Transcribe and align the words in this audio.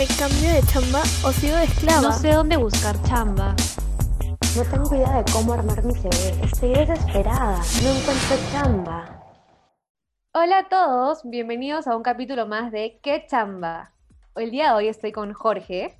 ¿Me 0.00 0.06
cambio 0.06 0.54
de 0.54 0.62
chamba 0.62 1.02
o 1.22 1.30
sigo 1.30 1.58
de 1.58 1.64
esclava? 1.64 2.00
No 2.00 2.12
sé 2.14 2.32
dónde 2.32 2.56
buscar 2.56 2.96
chamba. 3.02 3.54
No 4.56 4.64
tengo 4.64 4.94
idea 4.94 5.22
de 5.22 5.30
cómo 5.30 5.52
armar 5.52 5.84
mi 5.84 5.92
CV. 5.92 6.42
Estoy 6.42 6.70
desesperada. 6.70 7.58
No 7.82 7.90
encuentro 7.90 8.36
chamba. 8.50 9.22
Hola 10.32 10.60
a 10.60 10.68
todos, 10.70 11.20
bienvenidos 11.24 11.86
a 11.86 11.94
un 11.96 12.02
capítulo 12.02 12.46
más 12.46 12.72
de 12.72 12.98
¿Qué 13.02 13.26
chamba? 13.28 13.92
El 14.36 14.50
día 14.50 14.68
de 14.68 14.72
hoy 14.76 14.88
estoy 14.88 15.12
con 15.12 15.34
Jorge. 15.34 15.98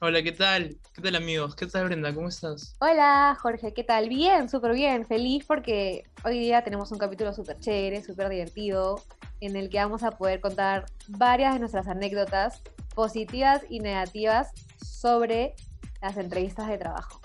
Hola, 0.00 0.22
¿qué 0.22 0.32
tal? 0.32 0.78
¿Qué 0.94 1.02
tal 1.02 1.14
amigos? 1.14 1.54
¿Qué 1.54 1.66
tal 1.66 1.84
Brenda? 1.84 2.14
¿Cómo 2.14 2.28
estás? 2.28 2.74
Hola 2.80 3.36
Jorge, 3.42 3.74
¿qué 3.74 3.84
tal? 3.84 4.08
Bien, 4.08 4.48
súper 4.48 4.72
bien, 4.72 5.06
feliz 5.06 5.44
porque 5.46 6.04
hoy 6.24 6.38
día 6.38 6.64
tenemos 6.64 6.90
un 6.92 6.98
capítulo 6.98 7.34
súper 7.34 7.58
chévere, 7.60 8.02
súper 8.02 8.30
divertido, 8.30 9.02
en 9.42 9.54
el 9.56 9.68
que 9.68 9.76
vamos 9.76 10.02
a 10.02 10.12
poder 10.12 10.40
contar 10.40 10.86
varias 11.08 11.52
de 11.52 11.60
nuestras 11.60 11.88
anécdotas 11.88 12.62
positivas 12.94 13.62
y 13.68 13.80
negativas 13.80 14.50
sobre 14.84 15.54
las 16.00 16.16
entrevistas 16.16 16.68
de 16.68 16.78
trabajo. 16.78 17.20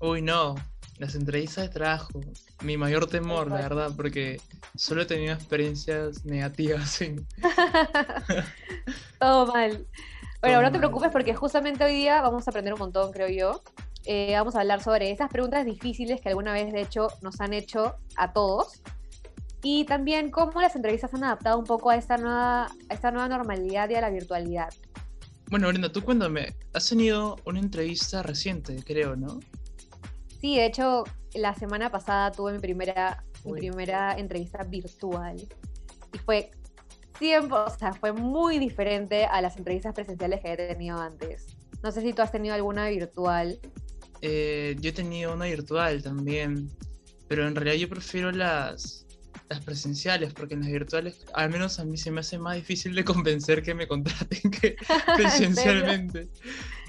Uy, 0.00 0.22
no, 0.22 0.54
las 0.98 1.14
entrevistas 1.14 1.64
de 1.64 1.70
trabajo, 1.70 2.20
mi 2.62 2.76
mayor 2.76 3.06
temor, 3.06 3.48
la 3.48 3.56
verdad, 3.56 3.90
porque 3.96 4.40
solo 4.76 5.02
he 5.02 5.06
tenido 5.06 5.34
experiencias 5.34 6.24
negativas. 6.24 7.00
En... 7.00 7.26
Todo 9.18 9.46
mal. 9.46 9.86
Bueno, 10.40 10.62
no 10.62 10.70
te 10.70 10.78
preocupes 10.78 11.10
porque 11.10 11.34
justamente 11.34 11.84
hoy 11.84 11.94
día 11.94 12.20
vamos 12.20 12.46
a 12.46 12.50
aprender 12.50 12.74
un 12.74 12.80
montón, 12.80 13.12
creo 13.12 13.28
yo. 13.28 13.62
Eh, 14.04 14.34
vamos 14.34 14.54
a 14.54 14.60
hablar 14.60 14.82
sobre 14.82 15.10
esas 15.10 15.30
preguntas 15.30 15.64
difíciles 15.64 16.20
que 16.20 16.28
alguna 16.28 16.52
vez, 16.52 16.70
de 16.72 16.82
hecho, 16.82 17.08
nos 17.22 17.40
han 17.40 17.54
hecho 17.54 17.96
a 18.16 18.32
todos. 18.32 18.82
Y 19.62 19.86
también 19.86 20.30
cómo 20.30 20.60
las 20.60 20.76
entrevistas 20.76 21.14
han 21.14 21.24
adaptado 21.24 21.58
un 21.58 21.64
poco 21.64 21.88
a 21.88 21.96
esta 21.96 22.18
nueva, 22.18 22.66
a 22.66 22.94
esta 22.94 23.10
nueva 23.10 23.28
normalidad 23.28 23.88
y 23.88 23.94
a 23.94 24.02
la 24.02 24.10
virtualidad. 24.10 24.68
Bueno, 25.50 25.68
Brenda, 25.68 25.92
tú 25.92 26.02
cuéntame, 26.02 26.54
has 26.72 26.88
tenido 26.88 27.36
una 27.44 27.60
entrevista 27.60 28.22
reciente, 28.22 28.76
creo, 28.84 29.14
¿no? 29.14 29.40
Sí, 30.40 30.56
de 30.56 30.66
hecho, 30.66 31.04
la 31.34 31.54
semana 31.54 31.90
pasada 31.90 32.32
tuve 32.32 32.52
mi 32.52 32.58
primera, 32.58 33.24
mi 33.44 33.52
primera 33.52 34.16
entrevista 34.18 34.62
virtual. 34.62 35.36
Y 36.12 36.18
fue 36.18 36.50
tiempo, 37.18 37.56
o 37.56 37.70
sea, 37.70 37.92
fue 37.92 38.12
muy 38.12 38.58
diferente 38.58 39.26
a 39.26 39.40
las 39.40 39.56
entrevistas 39.56 39.94
presenciales 39.94 40.40
que 40.40 40.52
he 40.52 40.56
tenido 40.56 40.98
antes. 40.98 41.46
No 41.82 41.92
sé 41.92 42.00
si 42.00 42.12
tú 42.12 42.22
has 42.22 42.32
tenido 42.32 42.54
alguna 42.54 42.88
virtual. 42.88 43.58
Eh, 44.22 44.76
yo 44.80 44.90
he 44.90 44.92
tenido 44.92 45.34
una 45.34 45.44
virtual 45.44 46.02
también, 46.02 46.70
pero 47.28 47.46
en 47.46 47.54
realidad 47.54 47.76
yo 47.76 47.88
prefiero 47.88 48.32
las, 48.32 49.03
las 49.48 49.64
presenciales, 49.64 50.32
porque 50.32 50.54
en 50.54 50.60
las 50.60 50.70
virtuales, 50.70 51.26
al 51.34 51.50
menos 51.50 51.78
a 51.78 51.84
mí 51.84 51.96
se 51.96 52.10
me 52.10 52.20
hace 52.20 52.38
más 52.38 52.56
difícil 52.56 52.94
de 52.94 53.04
convencer 53.04 53.62
que 53.62 53.74
me 53.74 53.86
contraten 53.86 54.50
que 54.50 54.76
presencialmente. 55.16 56.28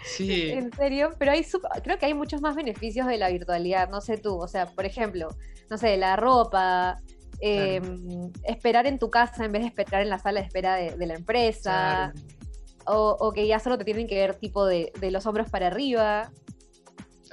Sí. 0.06 0.52
En 0.52 0.72
serio, 0.74 1.16
pero 1.18 1.32
hay 1.32 1.46
creo 1.84 1.98
que 1.98 2.06
hay 2.06 2.14
muchos 2.14 2.42
más 2.42 2.56
beneficios 2.56 3.08
de 3.08 3.18
la 3.18 3.30
virtualidad, 3.30 3.90
no 3.90 4.02
sé 4.02 4.18
tú, 4.18 4.38
o 4.38 4.48
sea, 4.48 4.68
por 4.68 4.86
ejemplo, 4.86 5.36
no 5.70 5.78
sé, 5.78 5.98
la 5.98 6.16
ropa, 6.16 7.02
Em, 7.42 8.32
esperar 8.44 8.88
en 8.88 8.98
tu 8.98 9.10
casa 9.10 9.46
en 9.46 9.52
vez 9.52 9.62
de 9.64 9.68
esperar 9.68 10.02
en 10.02 10.10
la 10.10 10.20
sala 10.20 10.40
de 10.40 10.46
espera 10.46 10.76
de, 10.76 11.06
la 11.06 11.16
empresa, 11.16 12.14
o, 12.86 13.32
que 13.34 13.48
ya 13.48 13.60
solo 13.60 13.78
te 13.78 13.84
tienen 13.84 14.08
que 14.08 14.16
ver 14.16 14.36
tipo 14.36 14.66
de, 14.66 14.92
los 15.12 15.26
hombros 15.26 15.50
para 15.50 15.68
arriba. 15.68 16.32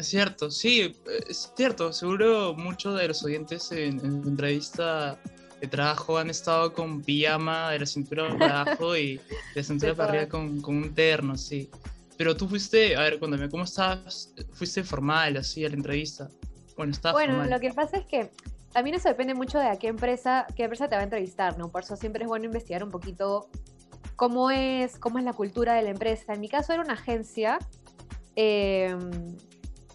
Es 0.03 0.09
cierto, 0.09 0.51
sí, 0.51 0.97
es 1.29 1.53
cierto, 1.57 1.93
seguro 1.93 2.55
muchos 2.55 2.99
de 2.99 3.07
los 3.07 3.23
oyentes 3.25 3.71
en, 3.71 4.01
en 4.01 4.25
entrevista 4.27 5.17
de 5.61 5.69
trabajo 5.69 6.19
han 6.19 6.29
estado 6.29 6.73
con 6.73 7.03
pijama 7.03 7.71
de 7.71 7.79
la 7.79 7.87
cintura 7.87 8.37
para 8.37 8.63
abajo 8.63 8.97
y 8.97 9.19
de 9.19 9.23
la 9.55 9.63
cintura 9.63 9.95
para 9.95 10.09
arriba 10.09 10.29
con, 10.29 10.61
con, 10.61 10.79
un 10.79 10.93
terno, 10.93 11.37
sí. 11.37 11.71
Pero 12.19 12.37
tú 12.37 12.49
fuiste, 12.49 12.97
a 12.97 13.03
ver, 13.03 13.21
cuéntame, 13.21 13.49
¿cómo 13.49 13.63
estabas? 13.63 14.35
¿Fuiste 14.55 14.83
formal 14.83 15.37
así 15.37 15.65
a 15.65 15.69
la 15.69 15.77
entrevista? 15.77 16.29
Bueno, 16.77 16.91
estaba 16.91 17.13
Bueno, 17.13 17.45
lo 17.45 17.61
que 17.61 17.73
pasa 17.73 17.99
es 17.99 18.07
que 18.07 18.29
también 18.73 18.97
eso 18.97 19.09
depende 19.09 19.35
mucho 19.35 19.61
de 19.61 19.67
a 19.67 19.77
qué 19.77 19.87
empresa, 19.87 20.49
qué 20.57 20.65
empresa 20.65 20.89
te 20.89 20.97
va 20.97 21.03
a 21.03 21.05
entrevistar, 21.05 21.57
¿no? 21.59 21.71
Por 21.71 21.85
eso 21.85 21.95
siempre 21.95 22.25
es 22.25 22.29
bueno 22.29 22.47
investigar 22.47 22.83
un 22.83 22.91
poquito 22.91 23.49
cómo 24.17 24.51
es, 24.51 24.99
cómo 24.99 25.21
es 25.21 25.25
la 25.25 25.33
cultura 25.33 25.75
de 25.75 25.83
la 25.83 25.91
empresa. 25.91 26.35
En 26.35 26.41
mi 26.41 26.49
caso 26.49 26.73
era 26.73 26.83
una 26.83 26.95
agencia 26.95 27.61
em, 28.35 29.37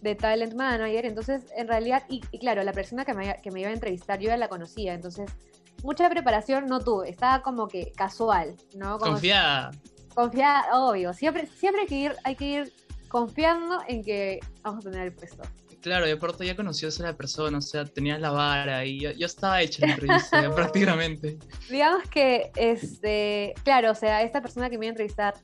de 0.01 0.15
talent 0.15 0.53
manager, 0.53 1.05
entonces 1.05 1.43
en 1.55 1.67
realidad, 1.67 2.03
y, 2.09 2.21
claro, 2.39 2.63
la 2.63 2.73
persona 2.73 3.05
que 3.05 3.13
me, 3.13 3.35
que 3.41 3.51
me, 3.51 3.61
iba 3.61 3.69
a 3.69 3.73
entrevistar 3.73 4.19
yo 4.19 4.27
ya 4.27 4.37
la 4.37 4.47
conocía, 4.47 4.93
entonces 4.93 5.31
mucha 5.83 6.09
preparación 6.09 6.67
no 6.67 6.79
tuve, 6.79 7.09
estaba 7.09 7.41
como 7.41 7.67
que 7.67 7.91
casual, 7.95 8.55
¿no? 8.75 8.97
confiada. 8.97 9.71
confiada, 10.13 10.65
obvio, 10.79 11.13
siempre, 11.13 11.47
siempre 11.47 11.81
hay 11.81 11.87
que 11.87 11.95
ir, 11.95 12.15
hay 12.23 12.35
que 12.35 12.45
ir 12.45 12.73
confiando 13.07 13.79
en 13.87 14.03
que 14.03 14.39
vamos 14.63 14.85
a 14.85 14.89
tener 14.89 15.07
el 15.07 15.13
puesto. 15.13 15.43
Claro, 15.81 16.07
y 16.07 16.11
aparte 16.11 16.45
ya 16.45 16.55
conocías 16.55 16.99
a 16.99 17.03
la 17.03 17.13
persona, 17.15 17.59
o 17.59 17.61
sea, 17.61 17.85
tenías 17.85 18.19
la 18.19 18.31
vara 18.31 18.83
y 18.83 18.99
ya, 19.01 19.25
estaba 19.25 19.61
hecha 19.61 19.85
la 19.85 19.93
entrevista, 19.93 20.51
prácticamente. 20.55 21.37
Digamos 21.69 22.03
que, 22.09 22.51
este, 22.55 23.53
claro, 23.63 23.91
o 23.91 23.95
sea, 23.95 24.23
esta 24.23 24.41
persona 24.41 24.69
que 24.69 24.77
me 24.77 24.87
iba 24.87 24.89
a 24.89 24.93
entrevistar, 24.93 25.35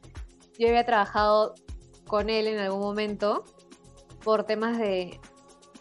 yo 0.58 0.68
había 0.68 0.86
trabajado 0.86 1.54
con 2.08 2.30
él 2.30 2.48
en 2.48 2.60
algún 2.60 2.82
momento 2.82 3.46
por 4.24 4.44
temas 4.44 4.78
de, 4.78 5.20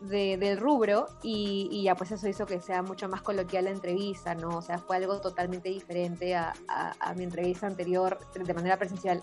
del 0.01 0.59
rubro 0.59 1.07
y, 1.23 1.83
ya 1.85 1.95
pues 1.95 2.11
eso 2.13 2.29
hizo 2.29 2.45
que 2.47 2.61
sea 2.61 2.83
mucho 2.83 3.09
más 3.09 3.23
coloquial 3.23 3.65
la 3.65 3.71
entrevista, 3.71 4.35
¿no? 4.35 4.59
O 4.59 4.63
sea, 4.63 4.79
fue 4.79 4.97
algo 4.97 5.21
totalmente 5.21 5.69
diferente 5.69 6.35
a, 6.35 6.53
a 6.69 7.15
mi 7.15 7.25
entrevista 7.25 7.67
anterior 7.67 8.19
de 8.35 8.55
manera 8.55 8.77
presencial 8.77 9.23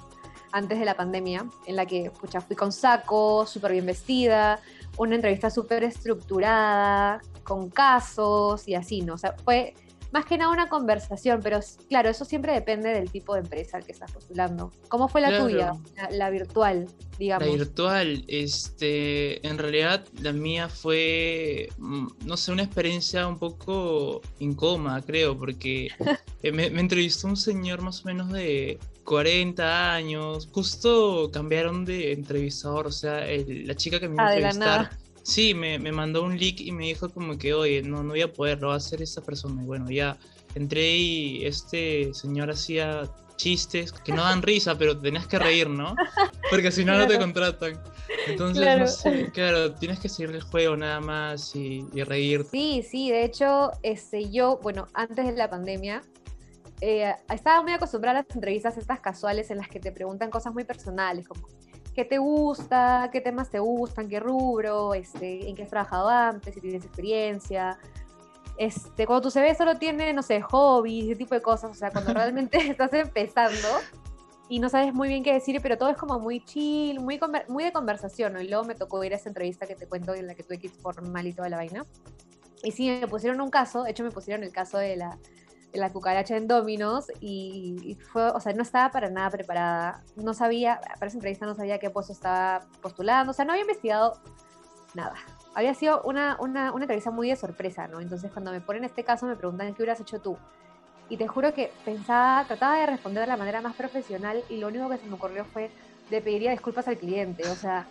antes 0.52 0.80
de 0.80 0.86
la 0.86 0.96
pandemia, 0.96 1.46
en 1.66 1.76
la 1.76 1.86
que, 1.86 2.12
pucha, 2.12 2.42
fui 2.42 2.56
con 2.56 2.72
saco, 2.72 3.46
súper 3.46 3.74
bien 3.74 3.86
vestida, 3.86 4.60
una 4.98 5.16
entrevista 5.16 5.50
súper 5.50 5.84
estructurada, 5.84 7.22
con 7.44 7.70
casos 7.70 8.68
y 8.68 8.76
así, 8.76 9.02
¿no? 9.02 9.16
O 9.16 9.18
sea, 9.18 9.36
fue 9.44 9.74
más 10.12 10.26
que 10.26 10.38
nada 10.38 10.52
una 10.52 10.70
conversación, 10.70 11.40
pero 11.44 11.60
claro, 11.88 12.10
eso 12.10 12.26
siempre 12.26 12.54
depende 12.54 12.90
del 12.90 13.12
tipo 13.12 13.34
de 13.34 13.42
empresa 13.42 13.78
al 13.78 13.86
que 13.86 13.92
estás 13.92 14.12
postulando. 14.12 14.72
¿Cómo 14.88 15.08
fue 15.08 15.22
la 15.22 15.38
tuya, 15.40 15.74
la, 16.12 16.30
virtual, 16.30 16.88
digamos? 17.18 17.48
La 17.48 17.54
virtual, 17.54 18.24
este, 18.28 19.46
en 19.48 19.58
realidad 19.58 20.06
la 20.22 20.34
mía 20.34 20.70
fue, 20.70 21.70
mm, 21.78 22.08
no 22.26 22.38
sé, 22.38 22.52
una 22.52 22.64
experiencia 22.64 23.28
un 23.28 23.38
poco 23.38 24.22
incómoda, 24.40 25.02
creo, 25.02 25.38
porque 25.38 25.90
me, 26.44 26.70
me 26.70 26.80
entrevistó 26.80 27.28
un 27.28 27.38
señor 27.38 27.82
más 27.82 28.04
o 28.04 28.08
menos 28.08 28.32
de 28.32 28.80
40 29.10 29.96
años, 29.96 30.48
justo 30.52 31.32
cambiaron 31.34 31.84
de 31.84 32.14
entrevistador, 32.14 32.86
o 32.86 32.92
sea, 32.92 33.26
la 33.26 33.74
chica 33.74 34.00
que 34.00 34.08
me 34.08 34.14
iba 34.14 34.24
a 34.24 34.28
ah, 34.28 34.36
entrevistar, 34.36 34.90
sí, 35.30 35.54
me, 35.54 35.80
me, 35.80 35.92
mandó 35.92 36.24
un 36.24 36.38
link 36.38 36.60
y 36.60 36.72
me 36.72 36.86
dijo 36.86 37.10
como 37.10 37.38
que, 37.38 37.54
oye, 37.54 37.82
no, 37.82 38.04
no 38.04 38.10
voy 38.10 38.22
a 38.22 38.32
poder, 38.32 38.60
lo 38.60 38.70
va 38.70 38.74
a 38.76 38.78
hacer 38.78 39.02
esta 39.02 39.22
persona. 39.22 39.62
Y 39.62 39.66
bueno, 39.66 39.90
ya 39.90 40.18
entré 40.56 40.98
y 40.98 41.46
este 41.46 42.14
señor 42.14 42.50
hacía 42.50 43.10
chistes 43.36 43.94
que 43.94 44.12
no 44.12 44.24
dan 44.24 44.42
risa, 44.42 44.78
pero 44.78 45.00
tenías 45.00 45.26
que 45.26 45.40
reír, 45.40 45.70
¿no? 45.70 45.96
Porque 46.50 46.72
si 46.72 46.84
no, 46.84 46.98
no 46.98 47.08
te 47.08 47.18
contratan. 47.18 47.82
Entonces, 48.28 48.62
claro. 48.62 48.82
no 48.82 48.88
sé, 48.88 49.32
claro, 49.34 49.74
tienes 49.76 50.00
que 50.00 50.10
seguir 50.10 50.36
el 50.36 50.42
juego 50.42 50.76
nada 50.76 51.00
más 51.00 51.56
y, 51.56 51.86
y 51.94 52.04
reír. 52.04 52.46
Sí, 52.52 52.84
sí, 52.88 53.10
de 53.10 53.24
hecho, 53.24 53.72
este, 53.82 54.30
yo, 54.30 54.60
bueno, 54.62 54.88
antes 54.94 55.26
de 55.26 55.34
la 55.34 55.50
pandemia, 55.50 56.02
eh, 56.82 57.14
estaba 57.34 57.62
muy 57.62 57.74
acostumbrada 57.74 58.20
a 58.20 58.24
las 58.24 58.36
entrevistas 58.36 58.78
estas 58.78 59.00
casuales 59.00 59.52
en 59.52 59.58
las 59.58 59.68
que 59.68 59.80
te 59.80 59.92
preguntan 59.92 60.30
cosas 60.30 60.54
muy 60.54 60.64
personales, 60.64 61.28
como 61.28 61.48
qué 61.94 62.06
te 62.06 62.18
gusta, 62.18 63.10
qué 63.12 63.22
temas 63.22 63.50
te 63.50 63.60
gustan, 63.60 64.08
qué 64.10 64.20
rubro, 64.20 64.94
este, 64.94 65.50
en 65.50 65.56
qué 65.56 65.64
has 65.64 65.70
trabajado 65.70 66.10
antes, 66.10 66.54
si 66.54 66.62
tienes 66.62 66.86
experiencia. 66.86 67.78
Este, 68.58 69.06
cuando 69.06 69.22
tu 69.22 69.32
CV 69.32 69.56
solo 69.56 69.78
tiene, 69.78 70.12
no 70.14 70.22
sé, 70.22 70.42
hobbies, 70.42 71.06
ese 71.06 71.16
tipo 71.16 71.34
de 71.34 71.42
cosas, 71.42 71.72
o 71.72 71.74
sea, 71.74 71.92
cuando 71.92 72.14
realmente 72.14 72.58
estás 72.70 72.94
empezando 72.94 73.68
y 74.50 74.60
no 74.60 74.68
sabes 74.68 74.94
muy 74.94 75.08
bien 75.08 75.24
qué 75.24 75.34
decir, 75.34 75.60
pero 75.62 75.78
todo 75.78 75.90
es 75.90 75.98
como 75.98 76.20
muy 76.20 76.44
chill, 76.44 77.00
muy, 77.00 77.20
muy 77.48 77.64
de 77.64 77.72
conversación, 77.72 78.34
¿no? 78.34 78.42
Y 78.42 78.48
luego 78.48 78.64
me 78.64 78.76
tocó 78.76 79.04
ir 79.04 79.14
a 79.14 79.16
esa 79.16 79.30
entrevista 79.30 79.68
que 79.68 79.76
te 79.76 79.88
cuento 79.88 80.14
en 80.16 80.28
la 80.28 80.34
que 80.34 80.44
tuve 80.44 80.58
que 80.58 80.68
ir 80.68 80.74
formal 80.74 81.28
y 81.28 81.34
toda 81.34 81.50
la 81.50 81.58
vaina. 81.58 81.86
Y 82.64 82.72
sí, 82.72 82.90
me 82.90 83.08
pusieron 83.08 83.40
un 83.42 83.50
caso, 83.50 83.84
de 83.84 83.92
hecho 83.92 84.04
me 84.04 84.12
pusieron 84.12 84.44
el 84.44 84.52
caso 84.52 84.80
de 84.80 84.98
la 84.98 85.18
la 85.74 85.92
cucaracha 85.92 86.36
en 86.36 86.48
Dominos 86.48 87.12
y, 87.20 87.98
fue, 88.12 88.30
o 88.30 88.40
sea, 88.40 88.54
no 88.54 88.64
estaba 88.64 88.92
para 88.92 89.10
nada 89.10 89.30
preparada. 89.30 90.04
No 90.16 90.34
sabía, 90.34 90.80
para 90.96 91.08
esa 91.08 91.18
entrevista 91.18 91.46
no 91.46 91.56
sabía 91.56 91.80
qué 91.80 91.90
puesto 91.90 92.14
estaba 92.14 92.66
postulando, 92.82 93.32
o 93.32 93.34
sea, 93.34 93.46
no 93.46 93.52
había 93.52 93.62
investigado 93.62 94.20
nada. 94.94 95.16
Había 95.54 95.74
sido 95.74 96.02
una, 96.04 96.38
una, 96.40 96.72
una 96.72 96.84
entrevista 96.84 97.12
muy 97.12 97.30
de 97.30 97.36
sorpresa, 97.36 97.88
¿no? 97.88 98.00
Entonces, 98.00 98.32
cuando 98.32 98.52
me 98.52 98.62
ponen 98.62 98.84
este 98.84 99.04
caso, 99.04 99.26
me 99.26 99.36
preguntan 99.36 99.74
qué 99.74 99.82
hubieras 99.84 100.00
hecho 100.00 100.20
tú. 100.20 100.38
Y 101.10 101.18
te 101.18 101.28
juro 101.28 101.54
que 101.54 101.72
pensaba, 101.86 102.46
trataba 102.46 102.78
de 102.78 102.86
responder 102.86 103.22
de 103.22 103.28
la 103.28 103.38
manera 103.38 103.62
más 103.62 103.76
profesional 103.76 104.44
y 104.48 104.58
lo 104.58 104.68
único 104.68 104.90
que 104.90 104.98
se 104.98 105.08
me 105.08 105.16
ocurrió 105.16 105.44
fue 105.46 105.72
de 106.10 106.22
pediría 106.22 106.52
disculpas 106.52 106.88
al 106.88 106.98
cliente. 106.98 107.48
O 107.50 107.56
sea, 107.56 107.88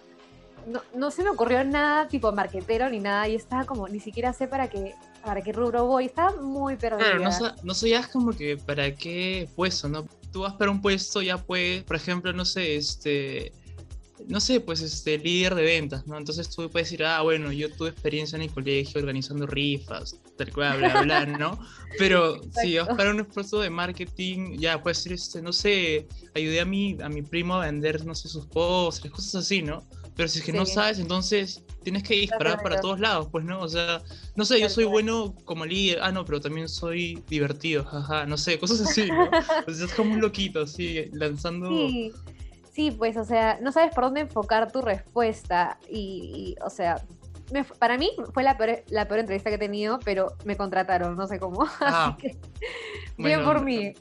no, 0.67 0.81
no, 0.95 1.11
se 1.11 1.25
me 1.25 1.31
ocurrió 1.31 1.65
nada 1.65 2.07
tipo 2.07 2.31
marquetero 2.31 2.89
ni 2.89 3.01
nada. 3.01 3.27
Y 3.29 3.35
estaba 3.35 3.65
como, 3.65 3.89
ni 3.89 3.99
siquiera 3.99 4.33
sé 4.33 4.47
para 4.47 4.69
qué, 4.69 4.95
para 5.25 5.43
qué 5.43 5.53
rubro 5.53 5.87
voy. 5.87 6.07
Estaba 6.07 6.41
muy 6.41 6.77
perdida. 6.77 7.17
Claro, 7.17 7.21
no, 7.21 7.55
no 7.63 7.75
sabías 7.75 8.09
como 8.09 8.33
que 8.33 8.57
para 8.57 8.95
qué 8.95 9.49
puesto, 9.55 9.89
¿no? 9.89 10.07
tú 10.33 10.41
vas 10.43 10.55
para 10.55 10.71
un 10.71 10.81
puesto, 10.81 11.23
ya 11.23 11.39
puedes, 11.39 11.83
por 11.85 11.97
ejemplo, 11.97 12.33
no 12.33 12.45
sé, 12.45 12.77
este, 12.77 13.53
no 14.27 14.41
sé, 14.41 14.61
pues 14.61 14.81
este, 14.81 15.19
líder 15.19 15.55
de 15.55 15.63
ventas, 15.63 16.07
¿no? 16.07 16.19
Entonces 16.19 16.49
tú 16.51 16.69
puedes 16.71 16.89
decir, 16.89 17.05
ah, 17.05 17.23
bueno, 17.23 17.53
yo 17.53 17.71
tuve 17.73 17.91
experiencia 17.91 18.37
en 18.37 18.43
el 18.43 18.51
colegio 18.51 19.01
organizando 19.01 19.47
rifas, 19.47 20.17
tal 20.37 20.53
cual, 20.53 20.79
bla, 20.79 21.03
bla, 21.03 21.27
¿no? 21.27 21.59
Pero 21.99 22.41
si 22.61 22.79
vas 22.79 22.89
para 22.97 23.11
un 23.11 23.21
esfuerzo 23.21 23.61
de 23.61 23.71
marketing, 23.71 24.59
ya 24.59 24.83
puedes 24.83 24.99
decir, 24.99 25.13
este, 25.13 25.43
no 25.43 25.53
sé, 25.53 26.07
ayudé 26.35 26.61
a 26.61 26.65
mi, 26.65 26.97
a 27.03 27.09
mi 27.09 27.23
primo 27.23 27.55
a 27.55 27.67
vender, 27.67 28.05
no 28.05 28.15
sé, 28.15 28.29
sus 28.29 28.47
postres, 28.47 29.13
cosas 29.13 29.37
así, 29.37 29.63
¿no? 29.63 29.83
Pero 30.19 30.29
si 30.29 30.41
es 30.41 30.45
que 30.45 30.53
no 30.53 30.67
sabes, 30.67 30.99
entonces 30.99 31.63
tienes 31.85 32.03
que 32.03 32.15
disparar 32.15 32.61
para 32.61 32.81
todos 32.81 32.99
lados, 32.99 33.29
pues, 33.31 33.45
¿no? 33.45 33.61
O 33.61 33.69
sea, 33.69 34.03
no 34.35 34.45
sé, 34.45 34.61
yo 34.61 34.69
soy 34.69 34.83
bueno 34.83 35.33
como 35.45 35.65
líder, 35.65 36.01
ah, 36.03 36.11
no, 36.11 36.25
pero 36.25 36.41
también 36.41 36.69
soy 36.69 37.23
divertido, 37.29 37.85
jaja, 37.85 38.27
no 38.27 38.37
sé, 38.37 38.59
cosas 38.59 38.81
así, 38.81 39.09
¿no? 39.09 39.31
O 39.69 39.73
sea, 39.73 39.87
es 39.87 39.95
como 39.95 40.15
un 40.15 40.21
loquito, 40.21 40.63
así, 40.63 41.09
lanzando... 41.13 41.69
Sí. 41.69 42.13
Sí, 42.73 42.91
pues, 42.91 43.17
o 43.17 43.25
sea, 43.25 43.61
no 43.63 43.71
sabes 43.71 43.95
por 43.95 44.05
dónde 44.05 44.23
enfocar 44.23 44.73
tu 44.73 44.83
respuesta 44.83 45.79
y, 45.89 46.57
o 46.65 46.71
sea, 46.71 47.01
para 47.79 47.97
mí 47.97 48.11
fue 48.35 48.43
la 48.43 48.59
peor, 48.59 48.83
la 48.89 49.07
peor 49.07 49.21
entrevista 49.21 49.51
que 49.51 49.57
he 49.57 49.61
tenido, 49.61 50.01
pero 50.05 50.35
me 50.45 50.57
contrataron, 50.57 51.17
no 51.17 51.29
sé 51.29 51.39
cómo. 51.39 51.65
Ah, 51.81 52.17
Así 52.19 52.23
que, 52.23 52.39
bien 53.19 53.45
por 53.45 53.65
mí. 53.65 53.93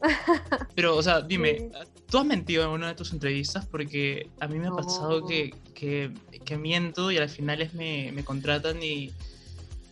Pero, 0.74 0.96
o 0.96 1.04
sea, 1.04 1.22
dime, 1.22 1.69
¿tú 2.09 2.18
has 2.18 2.25
mentido 2.25 2.63
en 2.63 2.69
una 2.69 2.88
de 2.88 2.95
tus 2.95 3.13
entrevistas? 3.13 3.65
Porque 3.65 4.30
a 4.39 4.48
mí 4.48 4.59
me 4.59 4.68
ha 4.68 4.71
pasado 4.71 5.25
que, 5.25 5.54
que, 5.74 6.12
que, 6.45 6.57
miento 6.57 7.12
y 7.12 7.18
al 7.18 7.30
final 7.30 7.69
me, 7.74 8.12
me 8.12 8.24
contratan 8.24 8.81
y, 8.81 9.12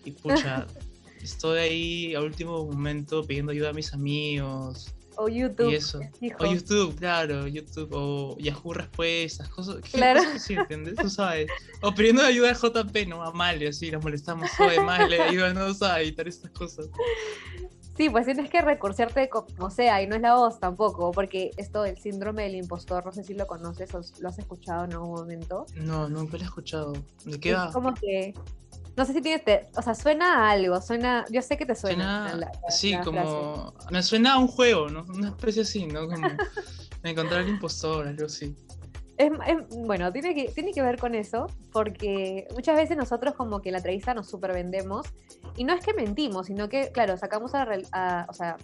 y 0.03 0.11
pucha, 0.11 0.65
estoy 1.21 1.59
ahí 1.59 2.15
a 2.15 2.21
último 2.21 2.65
momento 2.65 3.25
pidiendo 3.25 3.51
ayuda 3.51 3.69
a 3.69 3.73
mis 3.73 3.93
amigos 3.93 4.95
o 5.17 5.29
YouTube. 5.29 5.71
Y 5.71 5.75
eso. 5.75 5.99
O 6.39 6.45
YouTube, 6.45 6.95
claro, 6.97 7.47
YouTube, 7.47 7.89
o 7.91 8.37
Yahoo 8.39 8.73
Respuestas, 8.73 9.47
cosas, 9.49 9.77
claro. 9.91 10.19
cosas 10.19 10.35
así, 10.35 10.53
¿entiendes? 10.55 10.95
Tú 10.95 11.09
sabes. 11.09 11.49
O 11.81 11.93
pidiendo 11.93 12.23
ayuda 12.23 12.51
a 12.51 12.53
JP, 12.53 13.07
no 13.07 13.23
a 13.23 13.31
Male, 13.31 13.67
así, 13.69 13.91
nos 13.91 14.03
molestamos, 14.03 14.49
oye, 14.59 14.79
Male, 14.79 15.21
ayúdanos 15.21 15.81
a 15.81 16.01
editar 16.01 16.27
estas 16.27 16.51
cosas. 16.51 16.89
Sí, 17.95 18.09
pues 18.09 18.25
tienes 18.25 18.49
que 18.49 18.61
recursearte 18.61 19.29
como 19.29 19.69
sea, 19.69 20.01
y 20.01 20.07
no 20.07 20.15
es 20.15 20.21
la 20.21 20.35
voz 20.35 20.59
tampoco, 20.59 21.11
porque 21.11 21.51
esto 21.55 21.81
del 21.83 21.97
síndrome 21.97 22.43
del 22.43 22.55
impostor, 22.55 23.05
no 23.05 23.11
sé 23.13 23.23
si 23.23 23.33
lo 23.33 23.47
conoces 23.47 23.93
o 23.95 24.01
lo 24.19 24.29
has 24.29 24.37
escuchado 24.37 24.83
en 24.83 24.93
algún 24.93 25.11
momento. 25.11 25.65
No, 25.75 26.09
nunca 26.09 26.37
lo 26.37 26.43
he 26.43 26.45
escuchado. 26.45 26.93
¿De 27.23 27.39
qué 27.39 27.53
va? 27.53 27.71
como 27.71 27.93
que 27.93 28.33
no 28.97 29.05
sé 29.05 29.13
si 29.13 29.21
tienes, 29.21 29.43
o 29.75 29.81
sea, 29.81 29.93
suena 29.93 30.47
a 30.47 30.51
algo, 30.51 30.81
suena, 30.81 31.25
yo 31.29 31.41
sé 31.41 31.57
que 31.57 31.65
te 31.65 31.75
suena. 31.75 32.39
sí, 32.69 32.97
como, 33.03 33.73
me 33.91 34.01
suena 34.01 34.33
a 34.33 34.39
un 34.39 34.47
juego, 34.47 34.89
¿no? 34.89 35.05
Una 35.13 35.29
especie 35.29 35.63
así, 35.63 35.85
¿no? 35.85 36.07
Como 36.07 36.27
encontrar 37.03 37.41
al 37.41 37.49
impostor, 37.49 38.07
algo 38.07 38.25
así. 38.25 38.55
Bueno, 39.85 40.11
tiene 40.11 40.35
que, 40.35 40.49
tiene 40.49 40.73
que 40.73 40.81
ver 40.81 40.99
con 40.99 41.15
eso, 41.15 41.47
porque 41.71 42.47
muchas 42.53 42.75
veces 42.75 42.97
nosotros 42.97 43.33
como 43.35 43.61
que 43.61 43.71
la 43.71 43.77
entrevista 43.77 44.13
nos 44.13 44.29
super 44.29 44.53
vendemos, 44.53 45.07
y 45.55 45.63
no 45.63 45.73
es 45.73 45.85
que 45.85 45.93
mentimos, 45.93 46.47
sino 46.47 46.67
que, 46.67 46.91
claro, 46.91 47.17
sacamos 47.17 47.53
a, 47.55 48.25
o 48.27 48.33
sea, 48.33 48.57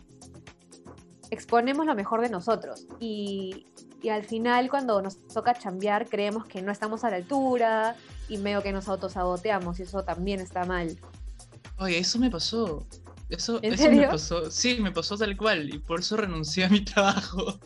exponemos 1.30 1.86
lo 1.86 1.96
mejor 1.96 2.22
de 2.22 2.30
nosotros, 2.30 2.86
y, 3.00 3.66
y 4.02 4.10
al 4.10 4.24
final 4.24 4.70
cuando 4.70 5.02
nos 5.02 5.26
toca 5.28 5.54
chambear 5.54 6.10
creemos 6.10 6.46
que 6.46 6.62
no 6.62 6.72
estamos 6.72 7.06
a 7.06 7.10
la 7.10 7.16
altura, 7.16 7.96
y 8.32 8.38
medio 8.38 8.64
que 8.64 8.72
nos 8.72 8.88
autosaboteamos 8.88 9.80
y 9.80 9.84
eso 9.84 10.04
también 10.04 10.40
está 10.40 10.64
mal. 10.64 10.98
Oye, 11.78 11.98
eso 11.98 12.18
me 12.18 12.32
pasó. 12.32 12.86
Eso, 13.32 13.60
eso 13.64 13.90
me 13.90 14.08
pasó. 14.08 14.52
Sí, 14.52 14.78
me 14.82 14.92
pasó 14.92 15.18
tal 15.18 15.38
cual 15.38 15.74
y 15.74 15.80
por 15.80 16.02
eso 16.02 16.18
renuncié 16.18 16.66
a 16.66 16.70
mi 16.70 16.82
trabajo. 16.86 17.60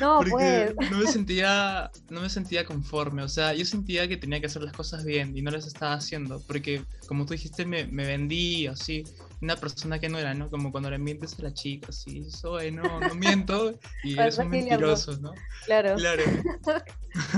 No, 0.00 0.18
porque 0.18 0.72
pues. 0.74 0.90
no 0.90 0.98
me 0.98 1.06
sentía 1.06 1.90
no 2.10 2.20
me 2.20 2.28
sentía 2.28 2.66
conforme, 2.66 3.22
o 3.22 3.28
sea, 3.28 3.54
yo 3.54 3.64
sentía 3.64 4.08
que 4.08 4.16
tenía 4.16 4.40
que 4.40 4.46
hacer 4.46 4.62
las 4.62 4.72
cosas 4.72 5.04
bien 5.04 5.36
y 5.36 5.42
no 5.42 5.52
las 5.52 5.66
estaba 5.66 5.94
haciendo, 5.94 6.42
porque 6.48 6.84
como 7.06 7.24
tú 7.24 7.34
dijiste 7.34 7.64
me, 7.64 7.86
me 7.86 8.04
vendí 8.04 8.66
así 8.66 9.04
una 9.40 9.56
persona 9.56 10.00
que 10.00 10.08
no 10.08 10.18
era, 10.18 10.34
¿no? 10.34 10.50
Como 10.50 10.72
cuando 10.72 10.90
le 10.90 10.98
mientes 10.98 11.38
a 11.38 11.42
la 11.42 11.54
chica, 11.54 11.88
así, 11.90 12.28
soy, 12.28 12.72
no, 12.72 13.00
no 13.00 13.14
miento 13.14 13.78
y 14.02 14.14
eres 14.18 14.38
un 14.38 14.48
mentiroso, 14.48 15.16
¿no? 15.18 15.34
Claro. 15.66 15.94
Claro. 15.94 16.22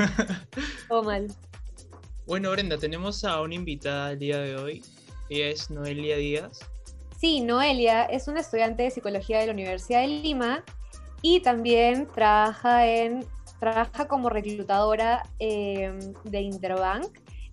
o 0.89 1.03
mal. 1.03 1.29
Bueno, 2.27 2.51
Brenda, 2.51 2.79
tenemos 2.79 3.25
a 3.25 3.43
una 3.43 3.55
invitada 3.55 4.13
el 4.13 4.19
día 4.19 4.39
de 4.39 4.57
hoy. 4.57 4.83
Ella 5.29 5.49
es 5.49 5.71
Noelia 5.71 6.17
Díaz. 6.17 6.61
Sí, 7.25 7.41
Noelia 7.41 8.05
es 8.05 8.29
una 8.29 8.41
estudiante 8.41 8.83
de 8.83 8.91
psicología 8.91 9.39
de 9.39 9.47
la 9.47 9.53
Universidad 9.55 10.03
de 10.03 10.09
Lima 10.09 10.63
y 11.23 11.41
también 11.41 12.07
trabaja, 12.07 12.87
en, 12.87 13.25
trabaja 13.59 14.07
como 14.07 14.29
reclutadora 14.29 15.23
em, 15.39 15.99
de 16.25 16.43
Interbank. 16.43 17.07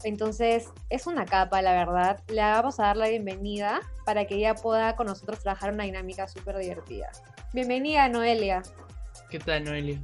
Entonces 0.04 0.68
es 0.90 1.08
una 1.08 1.24
capa, 1.24 1.62
la 1.62 1.72
verdad. 1.72 2.22
Le 2.28 2.42
vamos 2.42 2.82
a 2.82 2.88
dar 2.88 2.98
la 2.98 3.08
bienvenida 3.08 3.80
para 4.06 4.26
que 4.26 4.36
ella 4.36 4.56
pueda 4.56 4.98
con 4.98 5.08
nosotros 5.08 5.40
trabajar 5.40 5.72
una 5.72 5.86
dinámica 5.86 6.28
súper 6.28 6.58
divertida. 6.58 7.10
Bienvenida, 7.54 8.10
Noelia. 8.10 8.64
¿Qué 9.30 9.40
tal, 9.40 9.64
Noelia? 9.64 10.02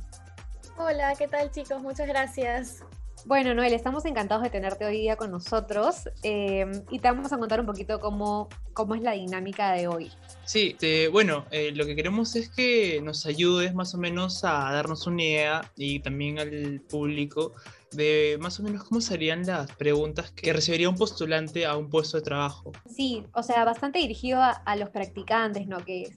Hola, 0.78 1.14
¿qué 1.18 1.28
tal 1.28 1.52
chicos? 1.52 1.82
Muchas 1.82 2.08
gracias. 2.08 2.86
Bueno, 3.26 3.54
Noel, 3.54 3.74
estamos 3.74 4.06
encantados 4.06 4.44
de 4.44 4.50
tenerte 4.50 4.86
hoy 4.86 5.00
día 5.00 5.16
con 5.18 5.32
nosotros 5.32 6.10
em, 6.24 6.72
y 6.90 7.00
te 7.00 7.10
vamos 7.10 7.34
a 7.34 7.38
contar 7.38 7.60
un 7.60 7.66
poquito 7.66 8.00
cómo, 8.00 8.48
cómo 8.74 8.96
es 8.96 9.02
la 9.02 9.12
dinámica 9.12 9.72
de 9.74 9.88
hoy. 9.88 10.12
Sí, 10.46 10.78
bueno, 11.12 11.46
eh, 11.52 11.72
lo 11.74 11.86
que 11.86 11.96
queremos 11.96 12.36
es 12.36 12.50
que 12.50 13.02
nos 13.02 13.26
ayudes 13.26 13.74
más 13.74 13.94
o 13.96 13.98
menos 13.98 14.44
a 14.44 14.72
darnos 14.72 15.08
una 15.08 15.24
idea 15.24 15.72
y 15.76 16.00
también 16.00 16.40
al 16.40 16.82
público 16.82 17.54
de 17.92 18.38
más 18.40 18.60
o 18.60 18.64
menos 18.64 18.84
cómo 18.84 19.02
serían 19.02 19.46
las 19.46 19.72
preguntas 19.74 20.32
que 20.32 20.54
recibiría 20.54 20.90
un 20.90 20.96
postulante 20.96 21.66
a 21.66 21.76
un 21.76 21.90
puesto 21.90 22.18
de 22.18 22.24
trabajo. 22.24 22.72
Sí, 22.86 23.26
o 23.34 23.44
sea, 23.44 23.66
bastante 23.66 24.00
dirigido 24.00 24.42
a, 24.42 24.76
los 24.76 24.90
practicantes, 24.90 25.68
¿no? 25.68 25.84
Que 25.84 26.12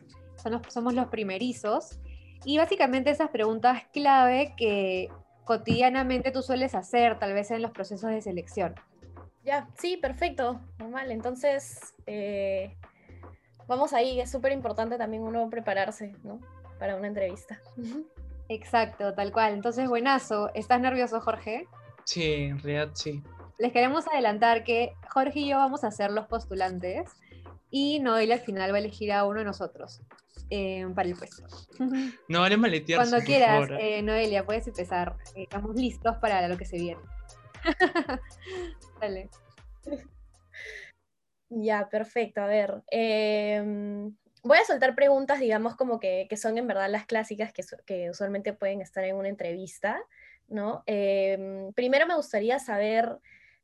somos 0.68 0.94
los 0.94 1.06
primerizos. 1.08 1.98
Y 2.44 2.56
básicamente 2.56 3.10
esas 3.10 3.30
preguntas 3.30 3.82
clave 3.92 4.54
que 4.56 5.08
cotidianamente 5.50 6.30
tú 6.30 6.42
sueles 6.42 6.76
hacer, 6.76 7.18
tal 7.18 7.32
vez 7.32 7.50
en 7.50 7.60
los 7.60 7.72
procesos 7.72 8.08
de 8.08 8.22
selección. 8.22 8.76
Ya, 9.44 9.68
sí, 9.76 9.96
perfecto, 9.96 10.60
normal. 10.78 11.10
Entonces, 11.10 11.92
eh, 12.06 12.76
vamos 13.66 13.92
ahí, 13.92 14.20
es 14.20 14.30
súper 14.30 14.52
importante 14.52 14.96
también 14.96 15.24
uno 15.24 15.50
prepararse, 15.50 16.14
¿no? 16.22 16.38
Para 16.78 16.94
una 16.94 17.08
entrevista. 17.08 17.60
Exacto, 18.48 19.12
tal 19.12 19.32
cual. 19.32 19.54
Entonces, 19.54 19.88
buenazo. 19.88 20.54
¿Estás 20.54 20.80
nervioso, 20.80 21.20
Jorge? 21.20 21.66
Sí, 22.04 22.44
en 22.44 22.60
realidad 22.60 22.90
sí. 22.94 23.20
Les 23.58 23.72
queremos 23.72 24.06
adelantar 24.06 24.62
que 24.62 24.92
Jorge 25.12 25.40
y 25.40 25.48
yo 25.48 25.56
vamos 25.56 25.82
a 25.82 25.90
ser 25.90 26.12
los 26.12 26.28
postulantes 26.28 27.10
y 27.72 27.98
Noelia 27.98 28.36
al 28.36 28.40
final 28.42 28.70
va 28.70 28.76
a 28.76 28.78
elegir 28.78 29.10
a 29.10 29.24
uno 29.24 29.40
de 29.40 29.46
nosotros. 29.46 30.00
Eh, 30.50 30.84
para 30.94 31.08
el 31.08 31.14
puesto. 31.14 31.44
No 32.28 32.40
vale 32.40 32.56
maletear. 32.56 32.98
Cuando 32.98 33.24
quieras, 33.24 33.70
eh, 33.78 34.02
Noelia, 34.02 34.44
puedes 34.44 34.66
empezar. 34.66 35.16
Eh, 35.36 35.44
estamos 35.44 35.74
listos 35.76 36.16
para 36.16 36.46
lo 36.48 36.58
que 36.58 36.64
se 36.64 36.76
viene. 36.76 37.00
Dale. 39.00 39.30
Ya, 41.48 41.88
perfecto. 41.88 42.40
A 42.42 42.46
ver. 42.46 42.82
Em, 42.90 44.14
voy 44.42 44.58
a 44.58 44.64
soltar 44.64 44.94
preguntas, 44.96 45.38
digamos, 45.38 45.76
como 45.76 46.00
que, 46.00 46.28
son 46.36 46.58
en 46.58 46.66
verdad 46.66 46.90
las 46.90 47.06
clásicas 47.06 47.52
que, 47.52 47.62
que, 47.86 48.10
usualmente 48.10 48.52
pueden 48.52 48.80
estar 48.80 49.04
en 49.04 49.16
una 49.16 49.28
entrevista, 49.28 50.02
¿no? 50.48 50.82
Em, 50.86 51.72
primero 51.74 52.06
me 52.06 52.16
gustaría 52.16 52.58
saber 52.58 53.18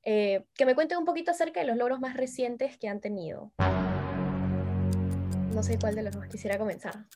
que 0.05 0.65
me 0.65 0.77
cuenten 0.77 0.99
un 0.99 1.05
poquito 1.05 1.33
acerca 1.33 1.59
de 1.59 1.67
los 1.67 1.77
logros 1.77 1.99
más 1.99 2.17
recientes 2.17 2.79
que 2.79 2.87
han 2.87 3.01
tenido. 3.01 3.51
No 5.57 5.63
sé 5.63 5.79
cuál 5.79 5.95
de 5.95 6.03
los 6.03 6.15
dos 6.15 6.27
quisiera 6.27 6.59
comenzar. 6.59 7.07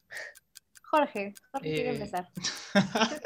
Jorge, 0.85 1.35
Jorge 1.53 1.75
quiere 1.75 1.91
eh, 1.91 1.95
empezar. 1.95 2.31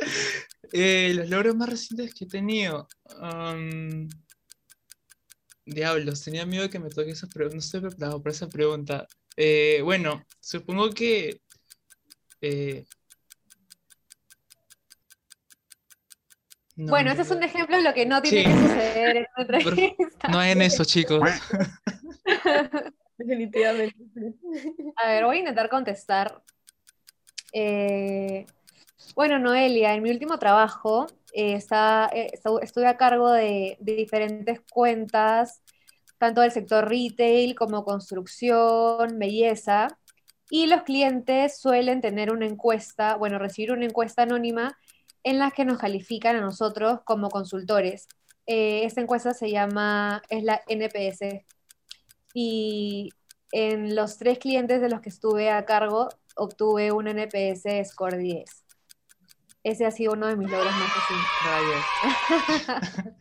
Eh, 0.73 1.13
los 1.15 1.29
logros 1.29 1.55
más 1.55 1.69
recientes 1.69 2.13
que 2.15 2.25
he 2.25 2.27
tenido. 2.27 2.89
Um, 3.21 4.09
diablos, 5.65 6.25
tenía 6.25 6.45
miedo 6.47 6.65
de 6.65 6.71
que 6.71 6.81
me 6.81 6.89
toque 6.89 7.11
esa 7.11 7.29
pregunta. 7.29 7.55
No 7.55 7.61
estoy 7.61 7.81
preparado 7.83 8.21
para 8.21 8.33
esa 8.33 8.49
pregunta. 8.49 9.07
Eh, 9.37 9.83
bueno, 9.85 10.25
supongo 10.41 10.91
que. 10.91 11.41
bueno, 16.75 17.13
ese 17.13 17.23
es 17.23 17.31
un 17.31 17.45
ejemplo 17.45 17.77
de 17.77 17.83
lo 17.85 17.95
que 17.95 18.05
no 18.05 18.21
tiene 18.21 18.43
que 18.43 18.51
suceder 18.51 19.17
en 19.19 19.27
otra 19.37 19.59
entrevista. 19.61 20.29
No 20.29 20.43
en 20.43 20.61
eso, 20.61 20.85
chicos. 20.85 21.23
Definitivamente. 23.17 23.97
A 24.97 25.09
ver, 25.09 25.25
voy 25.25 25.37
a 25.37 25.41
intentar 25.41 25.69
contestar. 25.69 26.43
Eh, 27.53 28.47
bueno, 29.15 29.39
Noelia, 29.39 29.95
en 29.95 30.03
mi 30.03 30.11
último 30.11 30.39
trabajo 30.39 31.07
eh, 31.35 31.59
eh, 32.13 32.31
estuve 32.63 32.87
a 32.87 32.97
cargo 32.97 33.31
de, 33.31 33.77
diferentes 33.81 34.61
cuentas, 34.71 35.63
tanto 36.19 36.41
del 36.41 36.53
sector 36.53 36.89
retail 36.89 37.55
como 37.55 37.85
construcción, 37.85 39.19
belleza. 39.19 39.89
Y 40.51 40.67
los 40.67 40.83
clientes 40.83 41.59
suelen 41.61 42.01
tener 42.01 42.31
una 42.31 42.47
encuesta, 42.47 43.17
bueno, 43.17 43.39
recibir 43.39 43.73
una 43.73 43.87
encuesta 43.87 44.23
anónima 44.23 44.79
en 45.25 45.39
la 45.39 45.51
que 45.51 45.65
nos 45.65 45.79
califican 45.79 46.37
a 46.37 46.41
nosotros 46.41 47.01
como 47.05 47.31
consultores. 47.31 48.07
Eh, 48.47 48.85
esta 48.85 49.01
encuesta 49.01 49.35
se 49.35 49.51
llama, 49.51 50.23
es 50.29 50.45
la 50.45 50.61
NPS. 50.69 51.45
Y 52.35 53.13
en 53.53 53.95
los 53.95 54.19
tres 54.19 54.39
clientes 54.41 54.81
de 54.81 54.89
los 54.89 55.01
que 55.01 55.09
estuve 55.09 55.51
a 55.51 55.65
cargo, 55.65 56.09
obtuve 56.35 56.91
un 56.91 57.07
NPS 57.07 57.85
Score 57.85 58.19
10. 58.19 58.45
Ese 59.63 59.87
ha 59.87 59.91
sido 59.93 60.13
uno 60.13 60.27
de 60.27 60.37
mis 60.37 60.51
logros 60.51 60.75
más 60.75 60.93
recientes. 60.95 61.27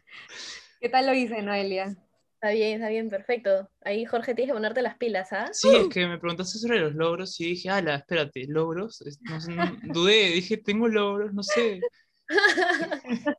¿Qué 0.82 0.90
tal 0.90 1.06
lo 1.06 1.14
hice, 1.14 1.42
Noelia? 1.42 1.96
Está 2.34 2.50
bien, 2.50 2.74
está 2.74 2.90
bien, 2.90 3.10
perfecto. 3.10 3.70
Ahí, 3.86 4.04
Jorge, 4.04 4.36
tienes 4.36 4.50
que 4.50 4.56
ponerte 4.56 4.82
las 4.82 4.98
pilas, 4.98 5.32
¿ah? 5.32 5.48
Sí, 5.54 5.74
es 5.74 5.88
que 5.88 6.06
me 6.08 6.18
preguntaste 6.18 6.58
sobre 6.58 6.80
los 6.80 6.94
logros 6.94 7.40
y 7.40 7.46
dije, 7.46 7.70
ala, 7.70 7.96
espérate, 7.96 8.46
¿logros? 8.50 9.02
No, 9.22 9.40
sé, 9.40 9.52
no- 9.54 9.78
dudé, 9.84 10.32
dije, 10.32 10.58
tengo 10.58 10.90
logros, 10.90 11.34
no 11.34 11.44
sé. 11.44 11.80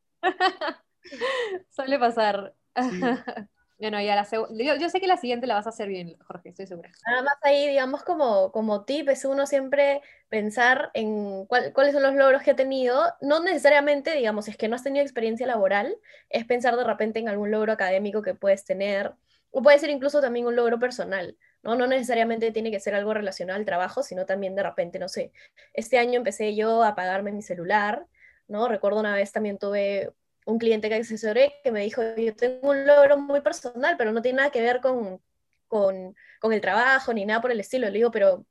Suele 1.70 1.98
pasar. 1.98 2.54
Sí. 2.90 3.00
Bueno, 3.78 4.00
ya 4.00 4.14
la 4.14 4.24
yo, 4.30 4.46
yo 4.76 4.88
sé 4.88 5.00
que 5.00 5.06
la 5.06 5.16
siguiente 5.16 5.46
la 5.46 5.54
vas 5.54 5.66
a 5.66 5.70
hacer 5.70 5.88
bien, 5.88 6.16
Jorge, 6.26 6.50
estoy 6.50 6.66
segura. 6.66 6.90
Nada 7.06 7.22
más 7.22 7.34
ahí, 7.42 7.68
digamos, 7.68 8.04
como, 8.04 8.52
como 8.52 8.84
tip, 8.84 9.08
es 9.08 9.24
uno 9.24 9.46
siempre 9.46 10.00
pensar 10.28 10.90
en 10.94 11.44
cuál- 11.46 11.72
cuáles 11.72 11.92
son 11.92 12.02
los 12.04 12.14
logros 12.14 12.42
que 12.42 12.52
ha 12.52 12.56
tenido. 12.56 13.02
No 13.20 13.42
necesariamente, 13.42 14.14
digamos, 14.14 14.48
es 14.48 14.56
que 14.56 14.68
no 14.68 14.76
has 14.76 14.84
tenido 14.84 15.02
experiencia 15.04 15.46
laboral, 15.46 15.96
es 16.30 16.44
pensar 16.44 16.76
de 16.76 16.84
repente 16.84 17.18
en 17.18 17.28
algún 17.28 17.50
logro 17.50 17.72
académico 17.72 18.22
que 18.22 18.34
puedes 18.34 18.64
tener, 18.64 19.12
o 19.50 19.62
puede 19.62 19.78
ser 19.78 19.90
incluso 19.90 20.20
también 20.20 20.46
un 20.46 20.56
logro 20.56 20.78
personal, 20.78 21.36
¿no? 21.62 21.74
No 21.74 21.86
necesariamente 21.86 22.52
tiene 22.52 22.70
que 22.70 22.80
ser 22.80 22.94
algo 22.94 23.12
relacionado 23.12 23.58
al 23.58 23.64
trabajo, 23.64 24.02
sino 24.02 24.24
también 24.26 24.54
de 24.54 24.62
repente, 24.62 24.98
no 24.98 25.08
sé, 25.08 25.32
este 25.72 25.98
año 25.98 26.14
empecé 26.18 26.54
yo 26.54 26.82
a 26.84 26.94
pagarme 26.94 27.32
mi 27.32 27.42
celular, 27.42 28.06
¿no? 28.48 28.68
Recuerdo 28.68 29.00
una 29.00 29.14
vez 29.14 29.32
también 29.32 29.58
tuve 29.58 30.12
un 30.44 30.58
cliente 30.58 30.88
que 30.88 30.96
asesoré 30.96 31.54
que 31.62 31.72
me 31.72 31.80
dijo, 31.80 32.02
yo 32.16 32.34
tengo 32.34 32.70
un 32.70 32.86
logro 32.86 33.16
muy 33.18 33.40
personal, 33.40 33.96
pero 33.96 34.12
no 34.12 34.22
tiene 34.22 34.38
nada 34.38 34.50
que 34.50 34.62
ver 34.62 34.80
con, 34.80 35.20
con, 35.68 36.14
con 36.40 36.52
el 36.52 36.60
trabajo 36.60 37.12
ni 37.12 37.24
nada 37.24 37.40
por 37.40 37.50
el 37.50 37.60
estilo. 37.60 37.86
Le 37.86 37.98
digo, 37.98 38.10
pero 38.10 38.44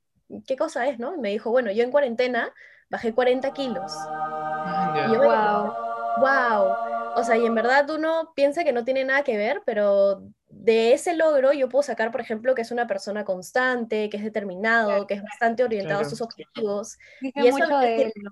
¿qué 0.48 0.56
cosa 0.56 0.88
es, 0.88 1.00
no? 1.00 1.16
Y 1.16 1.20
me 1.20 1.30
dijo, 1.30 1.52
bueno, 1.52 1.72
yo 1.72 1.84
en 1.84 1.92
cuarentena 1.92 2.54
bajé 2.90 3.14
40 3.14 3.52
kilos. 3.54 3.92
Ah, 3.96 4.94
ya. 4.96 5.08
Y 5.08 5.14
yo 5.14 5.20
Wow. 5.20 5.74
wow. 6.20 6.76
O 7.16 7.24
sea, 7.24 7.38
y 7.38 7.46
en 7.46 7.54
verdad 7.54 7.90
uno 7.92 8.34
piensa 8.36 8.64
que 8.64 8.74
no 8.74 8.84
tiene 8.84 9.04
nada 9.06 9.24
que 9.24 9.38
ver, 9.38 9.62
pero 9.66 10.24
de 10.50 10.94
ese 10.94 11.16
logro 11.16 11.54
yo 11.54 11.70
puedo 11.70 11.84
sacar, 11.84 12.12
por 12.12 12.22
ejemplo, 12.22 12.56
que 12.56 12.64
es 12.64 12.72
una 12.72 12.88
persona 12.88 13.24
constante, 13.24 14.10
que 14.10 14.18
es 14.18 14.24
determinado, 14.24 15.06
que 15.06 15.16
es 15.16 15.24
bastante 15.24 15.64
orientado 15.64 16.02
a 16.02 16.06
sus 16.06 16.22
objetivos. 16.22 16.98
Dice 17.22 17.40
Y 17.40 17.48
eso 17.48 17.58
mucho 17.60 17.78
de 17.80 17.96
es 17.96 18.02
él, 18.06 18.24
¿no? 18.24 18.32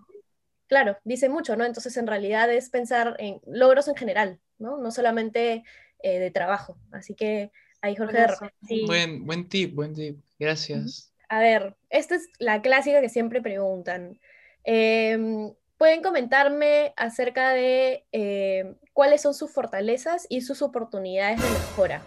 Claro, 0.71 0.97
dice 1.03 1.27
mucho, 1.27 1.57
¿no? 1.57 1.65
Entonces, 1.65 1.97
en 1.97 2.07
realidad 2.07 2.49
es 2.49 2.69
pensar 2.69 3.17
en 3.19 3.41
logros 3.45 3.89
en 3.89 3.95
general, 3.95 4.39
¿no? 4.57 4.77
No 4.77 4.89
solamente 4.91 5.65
eh, 6.01 6.19
de 6.19 6.31
trabajo. 6.31 6.77
Así 6.93 7.13
que 7.13 7.51
ahí, 7.81 7.93
Jorge, 7.97 8.25
sí. 8.65 8.85
Buen, 8.87 9.25
buen 9.25 9.49
tip, 9.49 9.75
buen 9.75 9.93
tip. 9.93 10.17
Gracias. 10.39 11.13
A 11.27 11.41
ver, 11.41 11.75
esta 11.89 12.15
es 12.15 12.29
la 12.39 12.61
clásica 12.61 13.01
que 13.01 13.09
siempre 13.09 13.41
preguntan. 13.41 14.17
Em, 14.63 15.51
Pueden 15.77 16.01
comentarme 16.01 16.93
acerca 16.95 17.49
de 17.49 18.05
em, 18.13 18.77
cuáles 18.93 19.23
son 19.23 19.33
sus 19.33 19.51
fortalezas 19.51 20.25
y 20.29 20.41
sus 20.41 20.61
oportunidades 20.61 21.41
de 21.41 21.49
mejora 21.49 22.01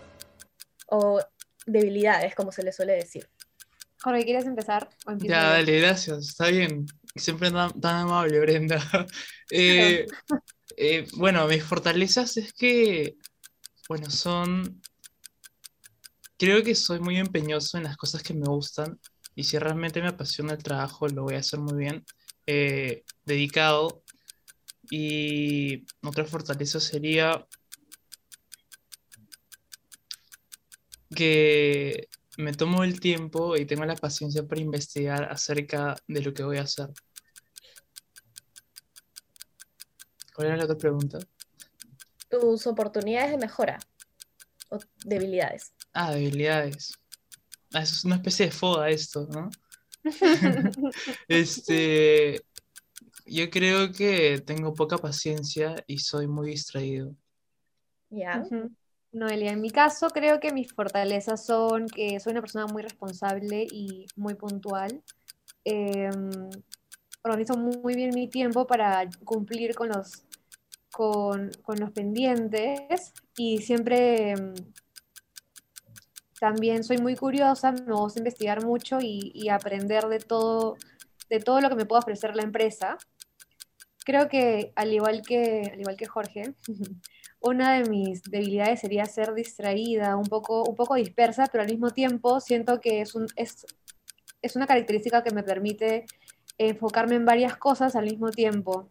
o 0.87 1.21
debilidades, 1.67 2.35
como 2.35 2.51
se 2.51 2.63
le 2.63 2.73
suele 2.73 2.95
decir. 2.95 3.29
Jorge, 4.05 4.27
¿quieres 4.27 4.45
empezar? 4.45 4.91
¿O 5.07 5.17
Ya, 5.17 5.45
dale, 5.45 5.81
gracias. 5.81 6.29
Está 6.29 6.49
bien. 6.49 6.85
Siempre 7.17 7.51
tan, 7.51 7.81
tan 7.81 8.03
amable, 8.03 8.39
Brenda. 8.41 8.79
Eh, 9.51 10.07
eh, 10.77 11.07
bueno, 11.17 11.47
mis 11.47 11.63
fortalezas 11.63 12.37
es 12.37 12.53
que, 12.53 13.17
bueno, 13.89 14.11
son... 14.11 14.83
Creo 16.39 16.63
que 16.63 16.75
soy 16.75 16.99
muy 17.01 17.19
empeñoso 17.19 17.79
en 17.79 17.85
las 17.85 17.97
cosas 17.97 18.23
que 18.23 18.35
me 18.35 18.47
gustan 18.47 18.99
y 19.35 19.45
si 19.45 19.59
realmente 19.59 20.03
me 20.03 20.09
apasiona 20.09 20.55
el 20.55 20.63
trabajo 20.63 21.07
lo 21.09 21.25
voy 21.25 21.35
a 21.35 21.39
hacer 21.39 21.61
muy 21.61 21.79
bien, 21.79 22.05
eh, 22.47 23.05
dedicado. 23.25 24.03
Y 24.91 25.87
otra 26.03 26.25
fortaleza 26.25 26.81
sería 26.81 27.47
que 31.15 32.09
me 32.37 32.53
tomo 32.53 32.85
el 32.85 33.01
tiempo 33.01 33.57
y 33.57 33.67
tengo 33.67 33.85
la 33.85 33.97
paciencia 33.97 34.47
para 34.47 34.61
investigar 34.61 35.25
acerca 35.31 35.97
de 36.07 36.23
lo 36.23 36.33
que 36.35 36.43
voy 36.43 36.59
a 36.59 36.63
hacer. 36.63 36.91
¿Cuál 40.35 40.49
era 40.49 40.57
la 40.57 40.65
otra 40.65 40.77
pregunta? 40.77 41.19
Tus 42.29 42.67
oportunidades 42.67 43.31
de 43.31 43.39
mejora 43.39 43.79
o 44.71 44.79
debilidades. 45.05 45.73
Ah, 45.93 46.13
debilidades. 46.13 46.93
Ah, 47.73 47.83
eso 47.83 47.95
es 47.95 48.05
una 48.05 48.17
especie 48.17 48.47
de 48.47 48.53
foda 48.53 48.89
esto, 48.89 49.29
¿no? 49.31 49.51
Este, 51.29 52.45
yo 53.27 53.49
creo 53.51 53.93
que 53.93 54.43
tengo 54.45 54.75
poca 54.75 54.99
paciencia 54.99 55.77
y 55.87 55.99
soy 55.99 56.27
muy 56.27 56.51
distraído. 56.51 57.15
¿Ya? 58.11 58.45
Noelia, 59.15 59.53
en 59.53 59.61
mi 59.61 59.71
caso 59.71 60.09
creo 60.11 60.41
que 60.41 60.53
mis 60.53 60.73
fortalezas 60.73 61.47
son 61.47 61.87
que 61.87 62.19
soy 62.19 62.33
una 62.33 62.41
persona 62.41 62.67
muy 62.67 62.83
responsable 62.83 63.67
y 63.71 64.07
muy 64.17 64.35
puntual. 64.35 65.03
Em, 65.65 66.31
organizo 67.23 67.57
muy 67.57 67.95
bien 67.95 68.11
mi 68.15 68.29
tiempo 68.29 68.67
para 68.67 69.09
cumplir 69.25 69.75
con 69.75 69.89
los, 69.89 70.25
con, 70.93 71.51
con 71.63 71.79
los 71.81 71.93
pendientes 71.93 73.13
y 73.37 73.59
siempre 73.59 74.33
em, 74.33 74.55
también 76.41 76.85
soy 76.85 76.99
muy 76.99 77.15
curiosa, 77.17 77.73
me 77.73 77.95
gusta 77.95 78.21
investigar 78.21 78.65
mucho 78.65 78.99
y, 79.01 79.31
y 79.35 79.49
aprender 79.49 80.05
de 80.09 80.19
todo, 80.19 80.77
de 81.31 81.39
todo 81.39 81.61
lo 81.61 81.69
que 81.69 81.77
me 81.77 81.87
pueda 81.87 82.01
ofrecer 82.01 82.35
la 82.37 82.43
empresa. 82.43 82.99
Creo 84.05 84.29
que 84.29 84.73
al 84.77 84.93
igual 84.93 85.23
que, 85.23 85.71
al 85.73 85.81
igual 85.81 85.97
que 85.97 86.07
Jorge, 86.07 86.55
una 87.41 87.73
de 87.75 87.89
mis 87.89 88.23
debilidades 88.23 88.81
sería 88.81 89.07
ser 89.07 89.35
distraída, 89.35 90.17
un 90.17 90.27
poco, 90.27 90.63
un 90.65 90.77
poco 90.77 90.95
dispersa, 90.95 91.47
pero 91.51 91.63
al 91.63 91.71
mismo 91.71 91.91
tiempo 91.91 92.41
siento 92.41 92.81
que 92.81 93.01
es, 93.01 93.15
un, 93.15 93.27
es, 93.37 93.67
es 94.43 94.57
una 94.57 94.67
característica 94.67 95.23
que 95.23 95.35
me 95.35 95.43
permite 95.43 96.05
enfocarme 96.59 97.17
en 97.17 97.25
varias 97.25 97.57
cosas 97.57 97.97
al 97.97 98.05
mismo 98.05 98.31
tiempo. 98.31 98.89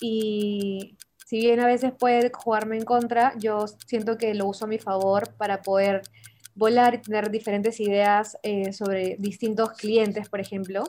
Y 0.00 0.96
si 1.26 1.38
bien 1.38 1.60
a 1.60 1.66
veces 1.66 1.92
puede 1.98 2.30
jugarme 2.34 2.76
en 2.76 2.84
contra, 2.84 3.34
yo 3.38 3.66
siento 3.86 4.18
que 4.18 4.34
lo 4.34 4.46
uso 4.46 4.64
a 4.64 4.68
mi 4.68 4.78
favor 4.78 5.34
para 5.36 5.62
poder 5.62 6.02
volar 6.54 6.94
y 6.94 6.98
tener 6.98 7.30
diferentes 7.30 7.80
ideas 7.80 8.36
eh, 8.42 8.72
sobre 8.72 9.16
distintos 9.18 9.72
clientes, 9.72 10.28
por 10.28 10.40
ejemplo. 10.40 10.84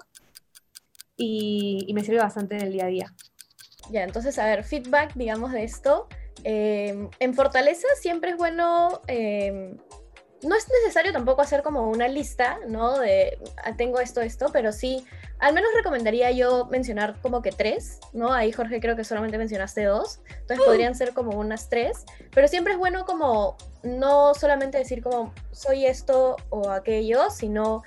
Y, 1.16 1.86
y 1.88 1.94
me 1.94 2.04
sirve 2.04 2.20
bastante 2.20 2.56
en 2.56 2.64
el 2.64 2.74
día 2.74 2.86
a 2.86 2.88
día. 2.88 3.14
Ya, 3.90 4.04
entonces, 4.04 4.38
a 4.40 4.46
ver, 4.46 4.64
feedback, 4.64 5.14
digamos, 5.16 5.52
de 5.52 5.64
esto. 5.64 6.08
Eh, 6.44 7.08
en 7.20 7.34
Fortaleza 7.34 7.88
siempre 8.00 8.32
es 8.32 8.38
bueno, 8.38 9.02
eh, 9.08 9.76
no 10.44 10.56
es 10.56 10.68
necesario 10.82 11.14
tampoco 11.14 11.42
hacer 11.42 11.64
como 11.64 11.90
una 11.90 12.08
lista, 12.08 12.60
¿no? 12.68 13.00
De, 13.00 13.38
ah, 13.64 13.76
tengo 13.76 14.00
esto, 14.00 14.22
esto, 14.22 14.48
pero 14.52 14.72
sí, 14.72 15.06
al 15.40 15.54
menos 15.54 15.72
recomendaría 15.74 16.32
yo 16.32 16.66
mencionar 16.66 17.16
como 17.22 17.42
que 17.42 17.52
tres, 17.52 18.00
¿no? 18.14 18.34
Ahí 18.34 18.52
Jorge 18.52 18.80
creo 18.80 18.96
que 18.96 19.04
solamente 19.04 19.38
mencionaste 19.38 19.86
dos, 19.86 20.22
entonces 20.42 20.66
podrían 20.66 20.96
ser 20.96 21.14
como 21.14 21.38
unas 21.38 21.70
tres, 21.70 22.06
pero 22.34 22.48
siempre 22.48 22.74
es 22.74 22.80
bueno 22.80 23.06
como 23.06 23.58
no 23.84 24.34
solamente 24.34 24.78
decir 24.78 25.02
como 25.02 25.34
soy 25.52 25.86
esto 25.86 26.36
o 26.50 26.70
aquello, 26.70 27.30
sino 27.30 27.84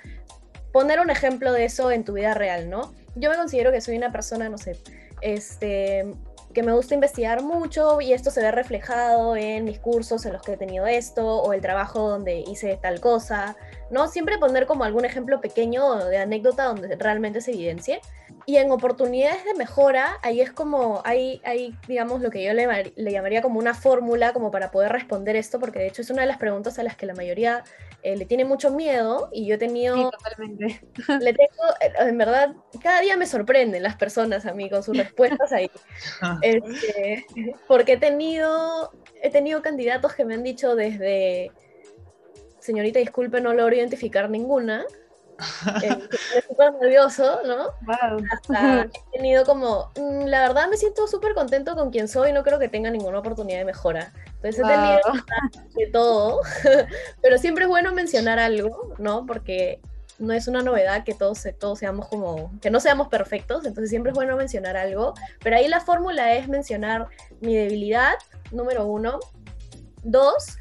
poner 0.71 0.99
un 0.99 1.09
ejemplo 1.09 1.51
de 1.53 1.65
eso 1.65 1.91
en 1.91 2.03
tu 2.03 2.13
vida 2.13 2.33
real, 2.33 2.69
¿no? 2.69 2.93
Yo 3.15 3.29
me 3.29 3.35
considero 3.35 3.71
que 3.71 3.81
soy 3.81 3.97
una 3.97 4.11
persona, 4.11 4.49
no 4.49 4.57
sé, 4.57 4.77
este, 5.21 6.13
que 6.53 6.63
me 6.63 6.73
gusta 6.73 6.95
investigar 6.95 7.43
mucho 7.43 8.01
y 8.01 8.13
esto 8.13 8.31
se 8.31 8.41
ve 8.41 8.51
reflejado 8.51 9.35
en 9.35 9.65
mis 9.65 9.79
cursos 9.79 10.25
en 10.25 10.33
los 10.33 10.41
que 10.41 10.53
he 10.53 10.57
tenido 10.57 10.87
esto 10.87 11.23
o 11.23 11.53
el 11.53 11.61
trabajo 11.61 12.09
donde 12.09 12.39
hice 12.39 12.77
tal 12.81 12.99
cosa, 12.99 13.55
¿no? 13.89 14.07
Siempre 14.07 14.37
poner 14.37 14.65
como 14.65 14.83
algún 14.83 15.05
ejemplo 15.05 15.41
pequeño 15.41 15.95
de 16.05 16.17
anécdota 16.17 16.65
donde 16.65 16.95
realmente 16.95 17.41
se 17.41 17.51
evidencie. 17.51 18.01
Y 18.45 18.57
en 18.57 18.71
oportunidades 18.71 19.43
de 19.43 19.53
mejora, 19.55 20.17
ahí 20.21 20.41
es 20.41 20.51
como, 20.51 21.01
hay, 21.05 21.41
hay 21.43 21.75
digamos, 21.87 22.21
lo 22.21 22.29
que 22.29 22.43
yo 22.43 22.53
le, 22.53 22.93
le 22.95 23.11
llamaría 23.11 23.41
como 23.41 23.59
una 23.59 23.73
fórmula 23.73 24.33
como 24.33 24.51
para 24.51 24.71
poder 24.71 24.91
responder 24.91 25.35
esto, 25.35 25.59
porque 25.59 25.79
de 25.79 25.87
hecho 25.87 26.01
es 26.01 26.09
una 26.09 26.21
de 26.21 26.27
las 26.27 26.37
preguntas 26.37 26.79
a 26.79 26.83
las 26.83 26.95
que 26.95 27.05
la 27.05 27.13
mayoría 27.13 27.63
eh, 28.03 28.15
le 28.15 28.25
tiene 28.25 28.45
mucho 28.45 28.71
miedo 28.71 29.29
y 29.33 29.47
yo 29.47 29.55
he 29.55 29.57
tenido 29.57 29.95
Sí, 29.95 30.17
totalmente. 30.17 30.81
le 31.21 31.33
tengo, 31.33 31.63
eh, 31.81 31.91
en 32.07 32.17
verdad, 32.17 32.55
cada 32.81 33.01
día 33.01 33.17
me 33.17 33.25
sorprenden 33.25 33.83
las 33.83 33.95
personas 33.95 34.45
a 34.45 34.53
mí 34.53 34.69
con 34.69 34.83
sus 34.83 34.95
respuestas 34.95 35.51
ahí. 35.51 35.69
Este, 36.41 37.25
porque 37.67 37.93
he 37.93 37.97
tenido, 37.97 38.91
he 39.21 39.29
tenido 39.29 39.61
candidatos 39.61 40.13
que 40.13 40.25
me 40.25 40.35
han 40.35 40.43
dicho 40.43 40.75
desde, 40.75 41.51
señorita, 42.67 42.99
disculpe, 42.99 43.39
no 43.39 43.53
logro 43.53 43.75
identificar 43.75 44.29
ninguna, 44.29 44.85
eh, 45.83 46.09
súper 46.47 46.73
nervioso, 46.73 47.39
¿no? 47.45 47.67
Wow. 47.85 48.23
Hasta 48.31 48.81
he 48.83 49.17
tenido 49.17 49.45
como, 49.45 49.91
mm, 49.95 50.25
la 50.25 50.41
verdad 50.41 50.67
me 50.69 50.75
siento 50.77 51.07
súper 51.07 51.33
contento 51.33 51.75
con 51.75 51.91
quien 51.91 52.07
soy, 52.07 52.33
no 52.33 52.43
creo 52.43 52.59
que 52.59 52.67
tenga 52.67 52.89
ninguna 52.89 53.19
oportunidad 53.19 53.59
de 53.59 53.65
mejora. 53.65 54.11
Entonces 54.35 54.59
he 54.59 54.67
tenido 54.67 54.99
Wow. 55.05 55.63
de 55.75 55.87
todo, 55.87 56.41
pero 57.21 57.37
siempre 57.37 57.63
es 57.63 57.69
bueno 57.69 57.93
mencionar 57.93 58.37
algo, 58.37 58.93
¿no? 58.97 59.25
Porque 59.25 59.79
no 60.19 60.33
es 60.33 60.47
una 60.47 60.61
novedad 60.61 61.05
que 61.05 61.13
todos, 61.13 61.47
todos 61.59 61.79
seamos 61.79 62.09
como, 62.09 62.51
que 62.59 62.69
no 62.69 62.79
seamos 62.79 63.07
perfectos, 63.07 63.65
entonces 63.65 63.89
siempre 63.89 64.11
es 64.11 64.15
bueno 64.15 64.35
mencionar 64.35 64.75
algo, 64.75 65.13
pero 65.41 65.55
ahí 65.55 65.67
la 65.67 65.79
fórmula 65.79 66.33
es 66.33 66.49
mencionar 66.49 67.07
mi 67.39 67.55
debilidad, 67.55 68.15
número 68.51 68.85
uno, 68.87 69.19
dos, 70.03 70.57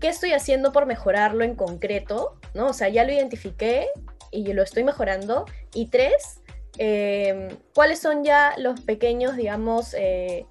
qué 0.00 0.08
estoy 0.08 0.32
haciendo 0.32 0.72
por 0.72 0.86
mejorarlo 0.86 1.44
en 1.44 1.54
concreto, 1.54 2.38
¿no? 2.54 2.68
O 2.68 2.72
sea, 2.72 2.88
ya 2.88 3.04
lo 3.04 3.12
identifiqué 3.12 3.88
y 4.30 4.52
lo 4.52 4.62
estoy 4.62 4.84
mejorando, 4.84 5.46
y 5.74 5.86
tres, 5.86 6.40
eh, 6.78 7.48
cuáles 7.74 7.98
son 7.98 8.24
ya 8.24 8.54
los 8.58 8.80
pequeños, 8.80 9.36
digamos, 9.36 9.94
eh, 9.94 10.46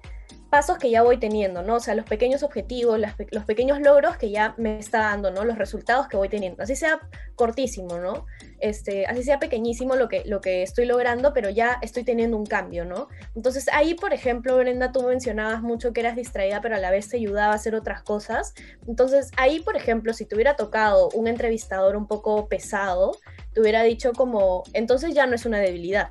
pasos 0.50 0.78
que 0.78 0.90
ya 0.90 1.02
voy 1.02 1.18
teniendo, 1.18 1.62
¿no? 1.62 1.76
O 1.76 1.80
sea, 1.80 1.94
los 1.94 2.06
pequeños 2.06 2.42
objetivos, 2.42 2.98
los 3.30 3.44
pequeños 3.44 3.80
logros 3.80 4.16
que 4.16 4.30
ya 4.30 4.54
me 4.56 4.78
está 4.78 5.00
dando, 5.00 5.30
¿no? 5.30 5.44
Los 5.44 5.58
resultados 5.58 6.08
que 6.08 6.16
voy 6.16 6.28
teniendo. 6.28 6.62
Así 6.62 6.74
sea 6.74 7.00
cortísimo, 7.34 7.98
¿no? 7.98 8.26
Este, 8.58 9.06
así 9.06 9.22
sea 9.22 9.38
pequeñísimo 9.38 9.94
lo 9.94 10.08
que, 10.08 10.24
lo 10.24 10.40
que 10.40 10.62
estoy 10.62 10.86
logrando, 10.86 11.32
pero 11.32 11.50
ya 11.50 11.78
estoy 11.82 12.02
teniendo 12.02 12.36
un 12.36 12.46
cambio, 12.46 12.84
¿no? 12.84 13.08
Entonces 13.36 13.68
ahí, 13.72 13.94
por 13.94 14.12
ejemplo, 14.12 14.56
Brenda, 14.56 14.90
tú 14.90 15.02
mencionabas 15.02 15.62
mucho 15.62 15.92
que 15.92 16.00
eras 16.00 16.16
distraída, 16.16 16.60
pero 16.60 16.76
a 16.76 16.78
la 16.78 16.90
vez 16.90 17.08
te 17.08 17.18
ayudaba 17.18 17.52
a 17.52 17.56
hacer 17.56 17.74
otras 17.74 18.02
cosas. 18.02 18.54
Entonces 18.86 19.30
ahí, 19.36 19.60
por 19.60 19.76
ejemplo, 19.76 20.12
si 20.14 20.24
te 20.24 20.34
hubiera 20.34 20.56
tocado 20.56 21.10
un 21.10 21.28
entrevistador 21.28 21.96
un 21.96 22.06
poco 22.06 22.48
pesado, 22.48 23.16
te 23.52 23.60
hubiera 23.60 23.82
dicho 23.82 24.12
como, 24.12 24.64
entonces 24.72 25.14
ya 25.14 25.26
no 25.26 25.34
es 25.34 25.46
una 25.46 25.58
debilidad, 25.58 26.10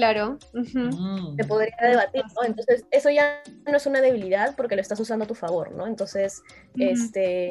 Claro. 0.00 0.38
ujú. 0.54 0.78
Mm. 0.78 1.36
se 1.36 1.44
podría 1.44 1.76
debatir, 1.82 2.24
¿no? 2.34 2.46
Entonces, 2.46 2.86
eso 2.90 3.10
ya 3.10 3.42
no 3.70 3.76
es 3.76 3.84
una 3.84 4.00
debilidad 4.00 4.56
porque 4.56 4.74
lo 4.74 4.80
estás 4.80 4.98
usando 4.98 5.26
a 5.26 5.28
tu 5.28 5.34
favor, 5.34 5.72
¿no? 5.72 5.86
Entonces, 5.86 6.42
este, 6.78 7.50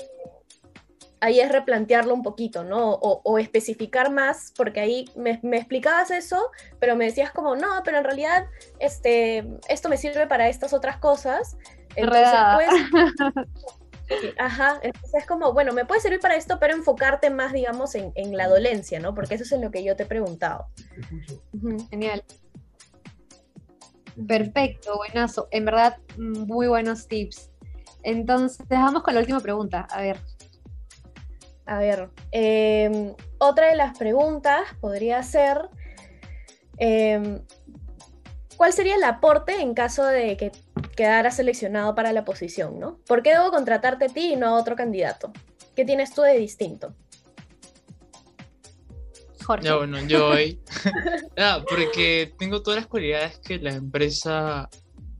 ahí 1.19 1.39
es 1.39 1.51
replantearlo 1.51 2.11
un 2.11 2.23
poquito, 2.23 2.63
¿no? 2.63 2.93
O, 2.93 3.21
o 3.23 3.37
especificar 3.37 4.11
más, 4.11 4.51
porque 4.57 4.79
ahí 4.79 5.05
me, 5.15 5.39
me 5.43 5.57
explicabas 5.57 6.09
eso, 6.09 6.49
pero 6.79 6.95
me 6.95 7.05
decías 7.05 7.31
como, 7.31 7.55
no, 7.55 7.83
pero 7.85 7.99
en 7.99 8.03
realidad, 8.03 8.47
este, 8.79 9.45
esto 9.67 9.87
me 9.87 9.97
sirve 9.97 10.25
para 10.25 10.49
estas 10.49 10.73
otras 10.73 10.97
cosas. 10.97 11.55
Entonces, 11.95 12.33
pues, 12.55 13.45
Ajá, 14.37 14.79
entonces 14.81 15.13
es 15.13 15.25
como, 15.25 15.53
bueno, 15.53 15.73
me 15.73 15.85
puede 15.85 16.01
servir 16.01 16.19
para 16.19 16.35
esto, 16.35 16.59
pero 16.59 16.73
enfocarte 16.73 17.29
más, 17.29 17.53
digamos, 17.53 17.95
en, 17.95 18.11
en 18.15 18.35
la 18.35 18.47
dolencia, 18.47 18.99
¿no? 18.99 19.13
Porque 19.13 19.35
eso 19.35 19.43
es 19.43 19.51
en 19.51 19.61
lo 19.61 19.71
que 19.71 19.83
yo 19.83 19.95
te 19.95 20.03
he 20.03 20.05
preguntado. 20.05 20.67
Genial. 21.89 22.23
Perfecto, 24.27 24.97
buenazo. 24.97 25.47
En 25.51 25.65
verdad, 25.65 25.97
muy 26.17 26.67
buenos 26.67 27.07
tips. 27.07 27.51
Entonces, 28.03 28.65
vamos 28.69 29.03
con 29.03 29.13
la 29.13 29.21
última 29.21 29.39
pregunta. 29.39 29.87
A 29.89 30.01
ver. 30.01 30.19
A 31.65 31.77
ver, 31.77 32.09
em, 32.31 33.13
otra 33.37 33.67
de 33.67 33.75
las 33.75 33.97
preguntas 33.97 34.61
podría 34.81 35.21
ser, 35.21 35.69
em, 36.77 37.41
¿cuál 38.57 38.73
sería 38.73 38.95
el 38.95 39.03
aporte 39.03 39.61
en 39.61 39.75
caso 39.75 40.03
de 40.03 40.35
que 40.35 40.51
quedara 40.99 41.31
seleccionado 41.31 41.95
para 41.95 42.11
la 42.11 42.25
posición, 42.25 42.77
¿no? 42.77 42.99
¿Por 43.07 43.23
qué 43.23 43.29
debo 43.29 43.51
contratarte 43.51 44.03
a 44.03 44.09
ti 44.09 44.33
y 44.33 44.35
no 44.35 44.47
a 44.47 44.59
otro 44.59 44.75
candidato? 44.75 45.31
¿Qué 45.73 45.85
tienes 45.85 46.13
tú 46.13 46.23
de 46.23 46.37
distinto? 46.37 46.93
Jorge. 49.45 49.65
Ya 49.65 49.77
bueno, 49.77 49.97
yo 50.01 50.27
hoy. 50.27 50.59
ah, 51.37 51.63
porque 51.69 52.33
tengo 52.37 52.61
todas 52.61 52.81
las 52.81 52.87
cualidades 52.87 53.39
que 53.39 53.59
la 53.59 53.75
empresa 53.75 54.69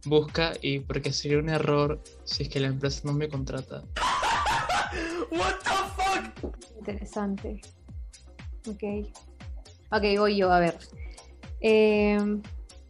busca 0.04 0.52
y 0.62 0.80
porque 0.80 1.14
sería 1.14 1.40
un 1.40 1.48
error 1.48 2.04
si 2.26 2.44
es 2.44 2.50
que 2.50 2.60
la 2.60 2.68
empresa 2.68 3.00
no 3.06 3.14
me 3.14 3.30
contrata. 3.30 3.82
Interesante. 6.78 7.62
Ok. 8.68 8.84
Ok, 9.92 10.04
voy 10.18 10.36
yo, 10.36 10.52
a 10.52 10.60
ver. 10.60 10.78
Em, 11.62 12.42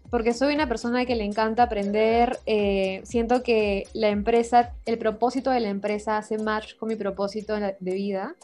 porque 0.10 0.34
soy 0.34 0.56
una 0.56 0.68
persona 0.68 1.06
que 1.06 1.16
le 1.16 1.24
encanta 1.24 1.64
aprender. 1.64 2.40
eh, 2.46 3.02
siento 3.04 3.44
que 3.44 3.88
la 3.94 4.10
empresa, 4.10 4.74
el 4.86 4.98
propósito 4.98 5.52
de 5.52 5.60
la 5.60 5.70
empresa 5.70 6.18
hace 6.18 6.38
match 6.38 6.76
con 6.78 6.90
mi 6.90 6.96
propósito 6.96 7.56
de, 7.56 7.76
vida. 7.80 8.36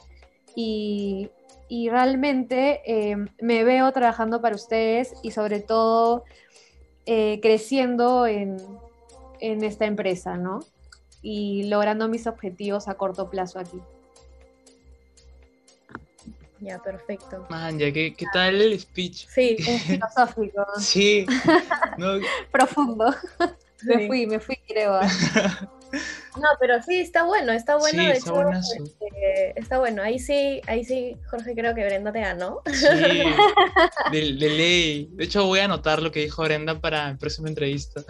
Y, 0.55 1.29
y 1.67 1.89
realmente 1.89 2.81
em, 2.85 3.27
me 3.41 3.63
veo 3.63 3.91
trabajando 3.91 4.41
para 4.41 4.55
ustedes 4.55 5.13
y 5.23 5.31
sobre 5.31 5.59
todo 5.59 6.23
eh, 7.05 7.39
creciendo 7.41 8.27
en, 8.27 8.57
en 9.39 9.63
esta 9.63 9.85
empresa, 9.85 10.37
¿no? 10.37 10.59
Y 11.21 11.63
logrando 11.63 12.07
mis 12.07 12.27
objetivos 12.27 12.87
a 12.87 12.95
corto 12.95 13.29
plazo 13.29 13.59
aquí. 13.59 13.79
Ya, 16.59 16.79
perfecto. 16.79 17.45
Man, 17.49 17.77
ya, 17.79 17.91
¿qué, 17.91 18.13
qué 18.15 18.25
tal 18.33 18.61
el 18.61 18.79
speech? 18.79 19.27
Sí, 19.27 19.57
Es 19.59 19.83
filosófico, 19.83 20.65
Sí, 20.79 21.25
no, 21.97 22.13
profundo. 22.51 23.13
Me 23.83 24.07
fui, 24.07 24.25
me 24.25 24.39
fui, 24.39 24.55
creo. 24.67 24.99
no, 26.37 26.47
pero 26.59 26.81
sí, 26.81 26.99
está 27.01 27.23
bueno, 27.23 27.51
está 27.51 27.75
bueno, 27.77 27.99
Sí, 28.01 28.05
de 28.07 28.13
está 28.13 28.29
hecho, 28.31 28.41
buenazo. 28.41 28.73
este, 28.83 29.59
está 29.59 29.77
bueno. 29.79 30.01
Ahí 30.01 30.17
sí, 30.17 30.61
ahí 30.67 30.83
sí, 30.85 31.17
Jorge, 31.29 31.53
creo 31.53 31.75
que 31.75 31.85
Brenda 31.85 32.11
te 32.11 32.21
ganó. 32.21 32.61
sí, 32.65 32.85
de, 34.11 34.19
de 34.33 34.49
ley. 34.49 35.09
De 35.11 35.25
hecho, 35.25 35.45
voy 35.45 35.59
a 35.59 35.65
anotar 35.65 36.01
lo 36.01 36.11
que 36.11 36.21
dijo 36.21 36.41
Brenda 36.43 36.79
para 36.79 37.11
la 37.11 37.17
próxima 37.17 37.49
entrevista. 37.49 38.01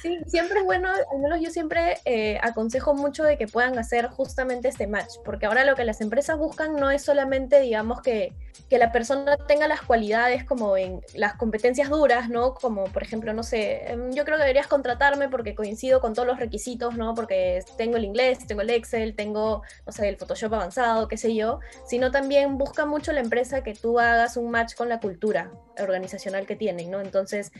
Sí, 0.00 0.18
siempre 0.26 0.60
es 0.60 0.64
bueno, 0.64 0.88
al 0.88 1.18
menos 1.18 1.40
yo 1.40 1.50
siempre 1.50 1.98
eh, 2.04 2.38
aconsejo 2.42 2.94
mucho 2.94 3.24
de 3.24 3.36
que 3.36 3.48
puedan 3.48 3.78
hacer 3.78 4.06
justamente 4.08 4.68
este 4.68 4.86
match, 4.86 5.14
porque 5.24 5.46
ahora 5.46 5.64
lo 5.64 5.74
que 5.74 5.84
las 5.84 6.00
empresas 6.00 6.38
buscan 6.38 6.76
no 6.76 6.90
es 6.90 7.02
solamente, 7.02 7.60
digamos, 7.60 8.00
que, 8.00 8.32
que 8.70 8.78
la 8.78 8.92
persona 8.92 9.36
tenga 9.48 9.66
las 9.66 9.82
cualidades 9.82 10.44
como 10.44 10.76
en 10.76 11.00
las 11.14 11.34
competencias 11.34 11.88
duras, 11.90 12.28
¿no? 12.28 12.54
Como, 12.54 12.84
por 12.84 13.02
ejemplo, 13.02 13.32
no 13.32 13.42
sé, 13.42 13.90
em, 13.90 14.12
yo 14.12 14.24
creo 14.24 14.36
que 14.36 14.42
deberías 14.42 14.68
contratarme 14.68 15.28
porque 15.28 15.56
coincido 15.56 16.00
con 16.00 16.14
todos 16.14 16.28
los 16.28 16.38
requisitos, 16.38 16.96
¿no? 16.96 17.14
Porque 17.14 17.64
tengo 17.76 17.96
el 17.96 18.04
inglés, 18.04 18.46
tengo 18.46 18.60
el 18.62 18.70
Excel, 18.70 19.16
tengo, 19.16 19.62
no 19.84 19.92
sé, 19.92 20.08
el 20.08 20.16
Photoshop 20.16 20.54
avanzado, 20.54 21.08
qué 21.08 21.16
sé 21.16 21.34
yo, 21.34 21.58
sino 21.86 22.12
también 22.12 22.56
busca 22.56 22.86
mucho 22.86 23.12
la 23.12 23.20
empresa 23.20 23.64
que 23.64 23.74
tú 23.74 23.98
hagas 23.98 24.36
un 24.36 24.50
match 24.50 24.74
con 24.74 24.88
la 24.88 25.00
cultura 25.00 25.50
organizacional 25.78 26.46
que 26.46 26.54
tienen, 26.54 26.90
¿no? 26.90 27.00
Entonces, 27.00 27.52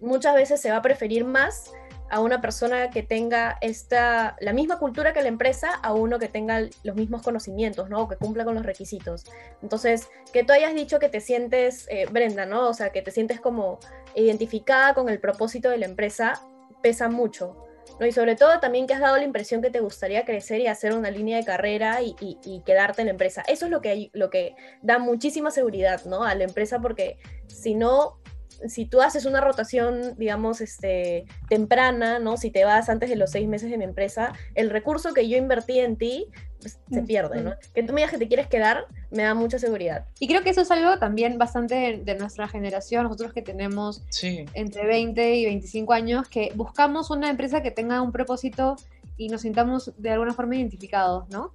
muchas 0.00 0.34
veces 0.34 0.60
se 0.60 0.70
va 0.70 0.76
a 0.78 0.82
preferir 0.82 1.24
más 1.24 1.72
a 2.12 2.18
una 2.20 2.40
persona 2.40 2.90
que 2.90 3.04
tenga 3.04 3.56
esta, 3.60 4.36
la 4.40 4.52
misma 4.52 4.78
cultura 4.80 5.12
que 5.12 5.22
la 5.22 5.28
empresa 5.28 5.70
a 5.80 5.92
uno 5.94 6.18
que 6.18 6.26
tenga 6.26 6.60
los 6.82 6.96
mismos 6.96 7.22
conocimientos, 7.22 7.88
¿no? 7.88 8.02
O 8.02 8.08
que 8.08 8.16
cumpla 8.16 8.44
con 8.44 8.54
los 8.56 8.66
requisitos. 8.66 9.24
Entonces, 9.62 10.08
que 10.32 10.42
tú 10.42 10.52
hayas 10.52 10.74
dicho 10.74 10.98
que 10.98 11.08
te 11.08 11.20
sientes, 11.20 11.86
eh, 11.88 12.06
Brenda, 12.10 12.46
¿no? 12.46 12.68
O 12.68 12.74
sea, 12.74 12.90
que 12.90 13.00
te 13.00 13.12
sientes 13.12 13.40
como 13.40 13.78
identificada 14.16 14.94
con 14.94 15.08
el 15.08 15.20
propósito 15.20 15.70
de 15.70 15.78
la 15.78 15.86
empresa, 15.86 16.40
pesa 16.82 17.08
mucho. 17.08 17.64
¿no? 17.98 18.06
Y 18.06 18.12
sobre 18.12 18.34
todo 18.34 18.58
también 18.60 18.86
que 18.86 18.94
has 18.94 19.00
dado 19.00 19.16
la 19.16 19.24
impresión 19.24 19.60
que 19.62 19.70
te 19.70 19.80
gustaría 19.80 20.24
crecer 20.24 20.60
y 20.60 20.66
hacer 20.66 20.94
una 20.94 21.10
línea 21.10 21.36
de 21.36 21.44
carrera 21.44 22.02
y, 22.02 22.16
y- 22.20 22.38
y 22.44 22.60
quedarte 22.62 23.02
en 23.02 23.06
la 23.06 23.12
empresa. 23.12 23.42
Eso 23.46 23.66
es 23.66 23.70
lo 23.70 23.80
que, 23.82 23.88
hay- 23.90 24.10
lo 24.14 24.30
que 24.30 24.54
da 24.82 24.98
muchísima 24.98 25.50
seguridad 25.50 26.04
¿no? 26.06 26.24
a 26.24 26.34
la 26.34 26.44
empresa 26.44 26.80
porque 26.80 27.18
si 27.46 27.74
no, 27.74 28.19
si 28.68 28.86
tú 28.86 29.00
haces 29.00 29.24
una 29.24 29.40
rotación, 29.40 30.14
digamos, 30.16 30.60
este, 30.60 31.26
temprana, 31.48 32.18
¿no? 32.18 32.36
Si 32.36 32.50
te 32.50 32.64
vas 32.64 32.88
antes 32.88 33.08
de 33.08 33.16
los 33.16 33.30
seis 33.30 33.48
meses 33.48 33.70
de 33.70 33.78
mi 33.78 33.84
empresa, 33.84 34.32
el 34.54 34.70
recurso 34.70 35.14
que 35.14 35.28
yo 35.28 35.36
invertí 35.36 35.80
en 35.80 35.96
ti 35.96 36.26
pues, 36.60 36.78
se 36.90 37.02
Mm, 37.02 37.06
pierde, 37.06 37.42
¿no? 37.42 37.54
Que 37.74 37.82
tú 37.82 37.92
me 37.92 38.00
digas 38.00 38.12
que 38.12 38.18
te 38.18 38.28
quieres 38.28 38.46
quedar, 38.46 38.86
me 39.10 39.22
da 39.22 39.34
mucha 39.34 39.58
seguridad. 39.58 40.06
Y 40.18 40.28
creo 40.28 40.42
que 40.42 40.50
eso 40.50 40.60
es 40.60 40.70
algo 40.70 40.98
también 40.98 41.38
bastante 41.38 41.74
de, 41.74 41.98
de 41.98 42.14
nuestra 42.16 42.48
generación, 42.48 43.04
nosotros 43.04 43.32
que 43.32 43.42
tenemos 43.42 44.02
Sí, 44.10 44.44
entre 44.54 44.86
20 44.86 45.34
y 45.36 45.44
25 45.46 45.92
años, 45.92 46.28
que 46.28 46.52
buscamos 46.54 47.10
una 47.10 47.30
empresa 47.30 47.62
que 47.62 47.70
tenga 47.70 48.02
un 48.02 48.12
propósito 48.12 48.76
y 49.16 49.28
nos 49.28 49.42
sintamos 49.42 49.92
de 49.96 50.10
alguna 50.10 50.34
forma 50.34 50.56
identificados, 50.56 51.28
¿no? 51.30 51.52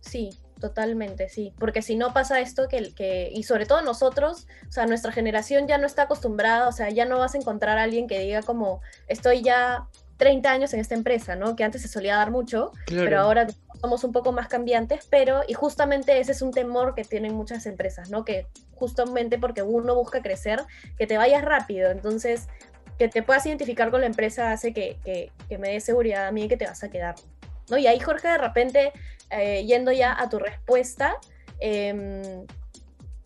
Sí, 0.00 0.30
totalmente, 0.58 1.28
sí. 1.28 1.52
Porque 1.58 1.82
si 1.82 1.96
no 1.96 2.12
pasa 2.12 2.40
esto, 2.40 2.68
que, 2.68 2.94
que, 2.94 3.30
y 3.32 3.42
sobre 3.44 3.66
todo 3.66 3.82
nosotros, 3.82 4.46
o 4.68 4.72
sea, 4.72 4.86
nuestra 4.86 5.12
generación 5.12 5.66
ya 5.66 5.78
no 5.78 5.86
está 5.86 6.02
acostumbrada, 6.02 6.68
o 6.68 6.72
sea, 6.72 6.90
ya 6.90 7.04
no 7.04 7.18
vas 7.18 7.34
a 7.34 7.38
encontrar 7.38 7.78
a 7.78 7.82
alguien 7.82 8.06
que 8.06 8.18
diga 8.18 8.42
como, 8.42 8.80
estoy 9.06 9.42
ya 9.42 9.88
30 10.18 10.50
años 10.50 10.74
en 10.74 10.80
esta 10.80 10.94
empresa, 10.94 11.36
¿no? 11.36 11.56
Que 11.56 11.64
antes 11.64 11.80
se 11.82 11.88
solía 11.88 12.16
dar 12.16 12.30
mucho, 12.30 12.72
claro. 12.86 13.04
pero 13.04 13.20
ahora 13.20 13.46
somos 13.80 14.04
un 14.04 14.12
poco 14.12 14.32
más 14.32 14.48
cambiantes, 14.48 15.06
pero, 15.08 15.42
y 15.46 15.54
justamente 15.54 16.18
ese 16.18 16.32
es 16.32 16.42
un 16.42 16.50
temor 16.50 16.94
que 16.94 17.04
tienen 17.04 17.34
muchas 17.34 17.66
empresas, 17.66 18.10
¿no? 18.10 18.24
Que 18.24 18.46
justamente 18.74 19.38
porque 19.38 19.62
uno 19.62 19.94
busca 19.94 20.20
crecer, 20.20 20.60
que 20.98 21.06
te 21.06 21.16
vayas 21.16 21.44
rápido, 21.44 21.90
entonces 21.90 22.48
que 22.98 23.08
te 23.08 23.22
puedas 23.22 23.46
identificar 23.46 23.92
con 23.92 24.00
la 24.00 24.08
empresa 24.08 24.50
hace 24.50 24.72
que, 24.72 24.98
que, 25.04 25.30
que 25.48 25.56
me 25.56 25.70
dé 25.70 25.80
seguridad 25.80 26.26
a 26.26 26.32
mí 26.32 26.48
que 26.48 26.56
te 26.56 26.66
vas 26.66 26.82
a 26.82 26.90
quedar, 26.90 27.14
¿no? 27.70 27.78
Y 27.78 27.86
ahí, 27.86 28.00
Jorge, 28.00 28.26
de 28.26 28.38
repente, 28.38 28.92
eh, 29.30 29.64
yendo 29.66 29.92
ya 29.92 30.14
a 30.18 30.28
tu 30.28 30.38
respuesta, 30.38 31.16
em, 31.60 32.46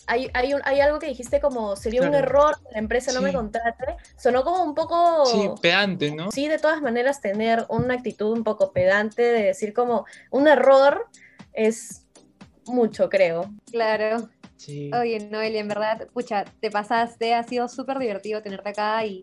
hay, 0.07 0.31
hay, 0.35 0.53
un- 0.55 0.63
hay 0.65 0.81
algo 0.81 0.99
que 0.99 1.07
dijiste 1.07 1.41
como 1.41 1.77
sería 1.77 2.03
un 2.03 2.09
Claro. 2.09 2.27
error 2.27 2.57
que 2.67 2.73
la 2.73 2.79
empresa 2.81 3.13
no 3.13 3.23
me 3.23 3.33
contrate. 3.33 3.97
Sonó 4.17 4.43
como 4.43 4.63
un 4.65 4.75
poco... 4.75 5.25
Sí, 5.27 5.49
pedante, 5.63 6.11
¿no? 6.11 6.31
Sí, 6.33 6.49
de 6.49 6.59
todas 6.59 6.83
maneras, 6.83 7.21
tener 7.21 7.67
una 7.69 7.95
actitud 7.95 8.33
un 8.33 8.43
poco 8.43 8.73
pedante 8.73 9.23
de 9.23 9.43
decir 9.45 9.73
como 9.73 10.05
un 10.31 10.49
error 10.49 11.07
es 11.53 12.07
mucho, 12.67 13.09
creo. 13.09 13.53
Claro. 13.71 14.29
Sí. 14.57 14.91
Oye, 14.93 15.19
Noelia, 15.31 15.61
en 15.61 15.69
verdad, 15.69 16.09
pucha, 16.13 16.45
te 16.61 16.71
pasaste, 16.71 17.35
ha 17.35 17.43
sido 17.45 17.69
súper 17.69 17.99
divertido 17.99 18.43
tenerte 18.43 18.71
acá 18.71 19.05
y 19.07 19.23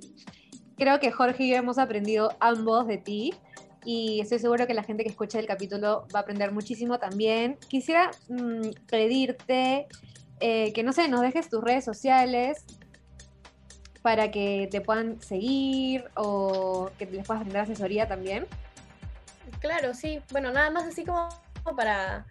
creo 0.77 0.99
que 0.99 1.11
Jorge 1.11 1.43
y 1.43 1.49
yo 1.51 1.57
hemos 1.57 1.77
aprendido 1.77 2.35
ambos 2.39 2.87
de 2.87 2.97
ti 2.97 3.33
y 3.91 4.21
estoy 4.21 4.38
seguro 4.38 4.67
que 4.67 4.75
la 4.75 4.84
gente 4.84 5.02
que 5.02 5.10
escucha 5.10 5.39
el 5.39 5.47
capítulo 5.47 6.06
va 6.13 6.19
a 6.19 6.21
aprender 6.21 6.52
muchísimo 6.52 6.99
también. 6.99 7.58
Quisiera 7.69 8.12
mm, 8.28 8.69
pedirte 8.88 9.88
eh, 10.39 10.71
que, 10.73 10.84
no 10.84 10.93
sé, 10.93 11.08
nos 11.08 11.21
dejes 11.21 11.49
tus 11.49 11.63
redes 11.63 11.86
sociales 11.86 12.65
para 14.04 14.30
que 14.30 14.67
te 14.69 14.80
puedan 14.82 15.19
seguir 15.23 16.06
o 16.15 16.91
que 16.99 17.08
les 17.08 17.25
puedas 17.25 17.41
brindar 17.41 17.63
asesoría 17.63 18.08
también. 18.08 18.45
Claro, 19.60 19.95
sí. 19.95 20.21
Bueno, 20.32 20.52
nada 20.52 20.69
más 20.69 20.84
así 20.84 21.04
como 21.04 21.28
para, 21.75 22.28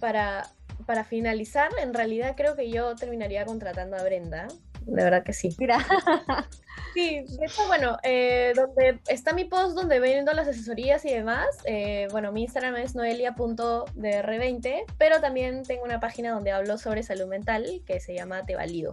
para, 0.00 0.50
para 0.84 1.04
finalizar, 1.04 1.70
en 1.80 1.94
realidad 1.94 2.34
creo 2.36 2.56
que 2.56 2.70
yo 2.70 2.94
terminaría 2.94 3.46
contratando 3.46 3.96
a 3.96 4.02
Brenda. 4.02 4.48
De 4.86 5.04
verdad 5.04 5.22
que 5.22 5.32
sí. 5.32 5.54
Mira, 5.58 5.78
Sí, 6.94 7.24
de 7.38 7.46
hecho, 7.46 7.66
bueno, 7.68 7.98
eh, 8.02 8.52
donde 8.54 8.98
está 9.08 9.32
mi 9.32 9.44
post 9.44 9.76
donde 9.76 10.00
vendo 10.00 10.32
las 10.32 10.48
asesorías 10.48 11.04
y 11.04 11.10
demás, 11.10 11.46
eh, 11.64 12.08
bueno, 12.10 12.32
mi 12.32 12.42
Instagram 12.42 12.76
es 12.76 12.96
noelia.dr20, 12.96 14.84
pero 14.98 15.20
también 15.20 15.62
tengo 15.62 15.84
una 15.84 16.00
página 16.00 16.32
donde 16.32 16.50
hablo 16.50 16.78
sobre 16.78 17.04
salud 17.04 17.26
mental 17.26 17.82
que 17.86 18.00
se 18.00 18.14
llama 18.14 18.44
Te 18.44 18.56
Valido. 18.56 18.90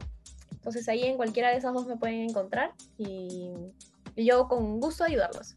Entonces 0.51 0.87
ahí 0.89 1.05
en 1.05 1.17
cualquiera 1.17 1.49
de 1.49 1.57
esas 1.57 1.73
dos 1.73 1.87
me 1.87 1.97
pueden 1.97 2.21
encontrar 2.29 2.71
y, 2.97 3.53
y 4.15 4.25
yo 4.25 4.47
con 4.47 4.79
gusto 4.79 5.03
ayudarlos. 5.03 5.55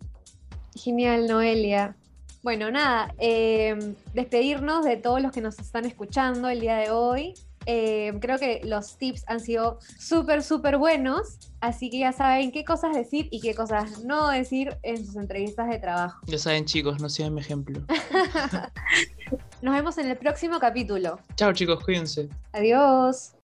Genial, 0.75 1.27
Noelia. 1.27 1.95
Bueno, 2.43 2.71
nada, 2.71 3.14
eh, 3.19 3.95
despedirnos 4.14 4.85
de 4.85 4.97
todos 4.97 5.21
los 5.21 5.31
que 5.31 5.43
nos 5.43 5.59
están 5.59 5.85
escuchando 5.85 6.49
el 6.49 6.61
día 6.61 6.77
de 6.77 6.90
hoy. 6.90 7.35
Eh, 7.73 8.13
creo 8.21 8.37
que 8.37 8.63
los 8.65 8.97
tips 8.99 9.23
han 9.29 9.39
sido 9.39 9.79
súper, 9.97 10.43
súper 10.43 10.77
buenos, 10.77 11.39
así 11.61 11.89
que 11.89 12.01
ya 12.01 12.11
saben 12.11 12.51
qué 12.51 12.65
cosas 12.65 12.97
decir 12.97 13.29
y 13.31 13.41
qué 13.41 13.55
cosas 13.55 14.03
no 14.05 14.27
decir 14.29 14.77
en 14.83 15.07
sus 15.07 15.15
entrevistas 15.15 15.69
de 15.69 15.79
trabajo. 15.79 16.21
Ya 16.27 16.39
saben, 16.39 16.65
chicos, 16.65 17.01
no 17.01 17.09
sigan 17.09 17.33
mi 17.33 17.43
ejemplo. 17.43 17.81
Nos 19.63 19.73
vemos 19.73 19.99
en 19.99 20.09
el 20.09 20.17
próximo 20.17 20.59
capítulo. 20.59 21.21
Chao, 21.37 21.53
chicos, 21.53 21.85
cuídense. 21.85 22.29
Adiós. 22.51 23.35